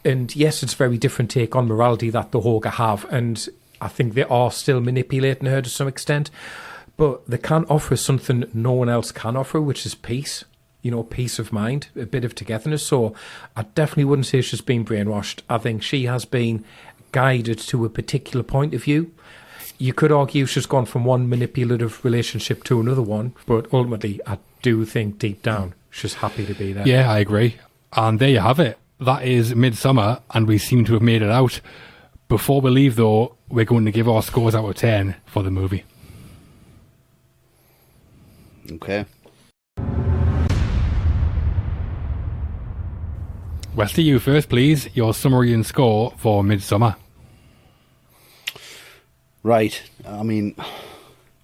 [0.05, 3.46] And yes, it's a very different take on morality that the Hårga have, and
[3.80, 6.30] I think they are still manipulating her to some extent.
[7.01, 10.44] But they can offer something no one else can offer, which is peace.
[10.82, 12.84] You know, peace of mind, a bit of togetherness.
[12.84, 13.14] So
[13.57, 15.40] I definitely wouldn't say she's been brainwashed.
[15.48, 16.62] I think she has been
[17.12, 19.12] guided to a particular point of view.
[19.78, 24.36] You could argue she's gone from one manipulative relationship to another one, but ultimately, I
[24.61, 26.86] do think deep down she's happy to be there.
[26.86, 27.57] Yeah, I agree.
[27.94, 28.76] And there you have it.
[29.01, 31.62] That is Midsummer, and we seem to have made it out.
[32.28, 35.51] Before we leave, though, we're going to give our scores out of 10 for the
[35.51, 35.84] movie.
[38.72, 39.04] Okay.
[43.74, 44.94] Westy, you first, please.
[44.94, 46.96] Your summary and score for Midsummer.
[49.42, 49.82] Right.
[50.06, 50.54] I mean,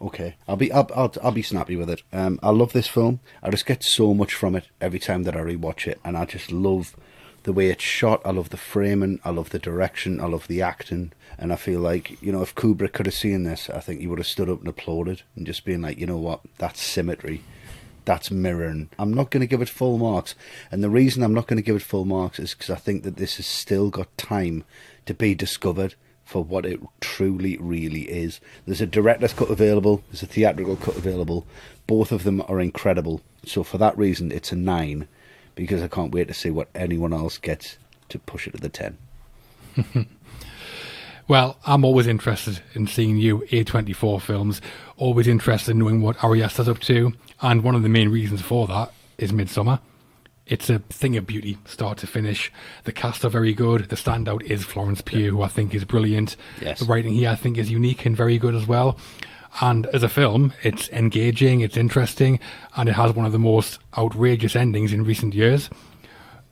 [0.02, 0.34] okay.
[0.46, 2.02] I'll be I'll, I'll I'll be snappy with it.
[2.12, 3.20] Um, I love this film.
[3.42, 6.24] I just get so much from it every time that I rewatch it, and I
[6.24, 6.96] just love
[7.44, 8.20] the way it's shot.
[8.24, 9.20] I love the framing.
[9.24, 10.20] I love the direction.
[10.20, 11.12] I love the acting.
[11.39, 14.07] And I feel like you know, if Kubrick could have seen this, I think he
[14.07, 17.43] would have stood up and applauded and just been like, you know what, that's symmetry.
[18.05, 18.89] That's mirroring.
[19.01, 20.37] I'm not going to give it full marks,
[20.70, 23.03] and the reason I'm not going to give it full marks is because I think
[23.03, 24.64] that this has still got time
[25.07, 28.41] to be discovered for what it truly, really is.
[28.66, 30.03] There's a director's cut available.
[30.09, 31.47] There's a theatrical cut available.
[31.87, 33.22] Both of them are incredible.
[33.45, 35.07] So for that reason, it's a nine,
[35.55, 37.78] because I can't wait to see what anyone else gets
[38.09, 38.99] to push it to the ten.
[41.29, 44.61] Well, I'm always interested in seeing new A24 films,
[44.97, 48.41] always interested in knowing what Ari Aster's up to, and one of the main reasons
[48.41, 49.81] for that is Midsummer.
[50.47, 52.53] It's a thing of beauty, start to finish.
[52.85, 53.89] The cast are very good.
[53.89, 56.37] The standout is Florence Pugh, who I think is brilliant.
[56.62, 56.79] Yes.
[56.79, 58.97] The writing here, I think, is unique and very good as well.
[59.61, 62.39] And as a film, it's engaging, it's interesting,
[62.77, 65.70] and it has one of the most outrageous endings in recent years.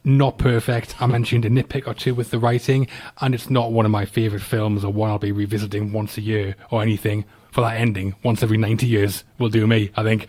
[0.06, 1.00] Not perfect.
[1.00, 2.88] I mentioned a nitpick or two with the writing,
[3.22, 6.20] and it's not one of my favourite films or one I'll be revisiting once a
[6.20, 7.24] year or anything.
[7.52, 10.26] For that ending, once every 90 years will do me, I think.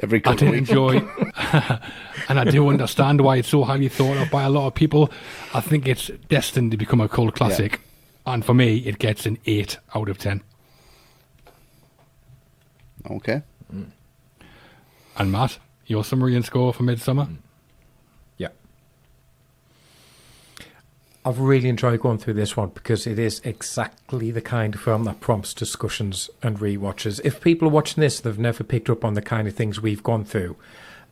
[0.00, 0.98] Every I couple did enjoy,
[2.28, 5.10] and I do understand why it's so highly thought of by a lot of people.
[5.54, 7.80] I think it's destined to become a cult classic,
[8.26, 10.42] and for me, it gets an eight out of ten.
[13.10, 13.42] Okay.
[13.74, 13.90] Mm.
[15.16, 17.28] And Matt, your summary and score for Midsummer?
[17.30, 17.47] Yeah.
[21.28, 25.04] I've really enjoyed going through this one because it is exactly the kind of film
[25.04, 27.20] that prompts discussions and rewatches.
[27.22, 30.02] If people are watching this, they've never picked up on the kind of things we've
[30.02, 30.56] gone through,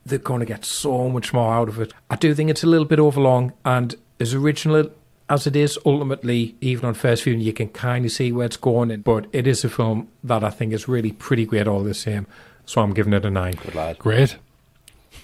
[0.07, 1.93] they're going to get so much more out of it.
[2.09, 4.89] I do think it's a little bit overlong, and as original
[5.29, 8.57] as it is, ultimately, even on first viewing, you can kind of see where it's
[8.57, 8.99] going.
[9.01, 12.25] But it is a film that I think is really pretty great all the same.
[12.65, 13.53] So I'm giving it a nine.
[13.63, 13.99] Good lad.
[13.99, 14.37] Great.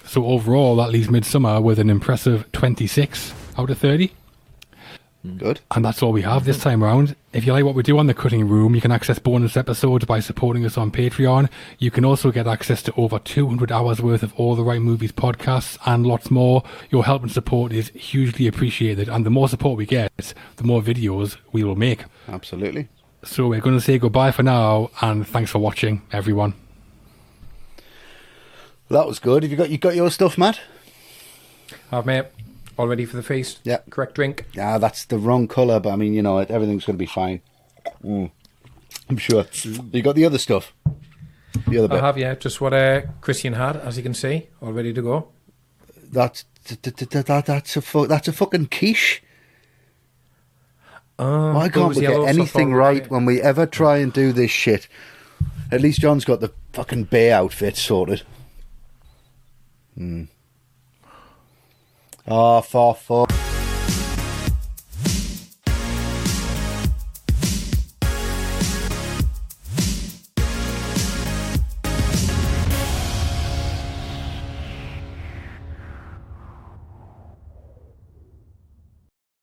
[0.04, 4.12] So overall, that leaves Midsummer with an impressive 26 out of 30.
[5.24, 5.38] Mm.
[5.38, 5.60] Good.
[5.74, 7.16] And that's all we have this time round.
[7.32, 10.04] If you like what we do on the Cutting Room, you can access bonus episodes
[10.04, 11.48] by supporting us on Patreon.
[11.78, 15.12] You can also get access to over 200 hours worth of All the Right Movies
[15.12, 16.62] podcasts and lots more.
[16.90, 20.82] Your help and support is hugely appreciated, and the more support we get, the more
[20.82, 22.04] videos we will make.
[22.28, 22.88] Absolutely.
[23.24, 26.52] So we're going to say goodbye for now, and thanks for watching, everyone.
[28.90, 29.42] That was good.
[29.42, 30.60] Have you got you got your stuff, Matt?
[31.90, 32.26] I've, mate.
[32.76, 33.60] All ready for the feast?
[33.64, 33.78] Yeah.
[33.90, 34.46] Correct drink?
[34.52, 37.40] Yeah, that's the wrong colour, but I mean, you know, everything's going to be fine.
[38.02, 38.30] Mm.
[39.08, 39.46] I'm sure.
[39.92, 40.72] You got the other stuff.
[41.68, 42.00] The other I bit.
[42.04, 42.34] have, yeah.
[42.34, 45.28] Just what uh, Christian had, as you can see, all ready to go.
[46.02, 49.22] That's that, that, that, that's a fu- that's a fucking quiche.
[51.18, 54.50] Oh, Why can't we get anything all right when we ever try and do this
[54.50, 54.88] shit?
[55.70, 58.22] At least John's got the fucking bear outfit sorted.
[59.96, 60.24] Hmm.
[62.26, 63.53] Ah, oh, for fuck.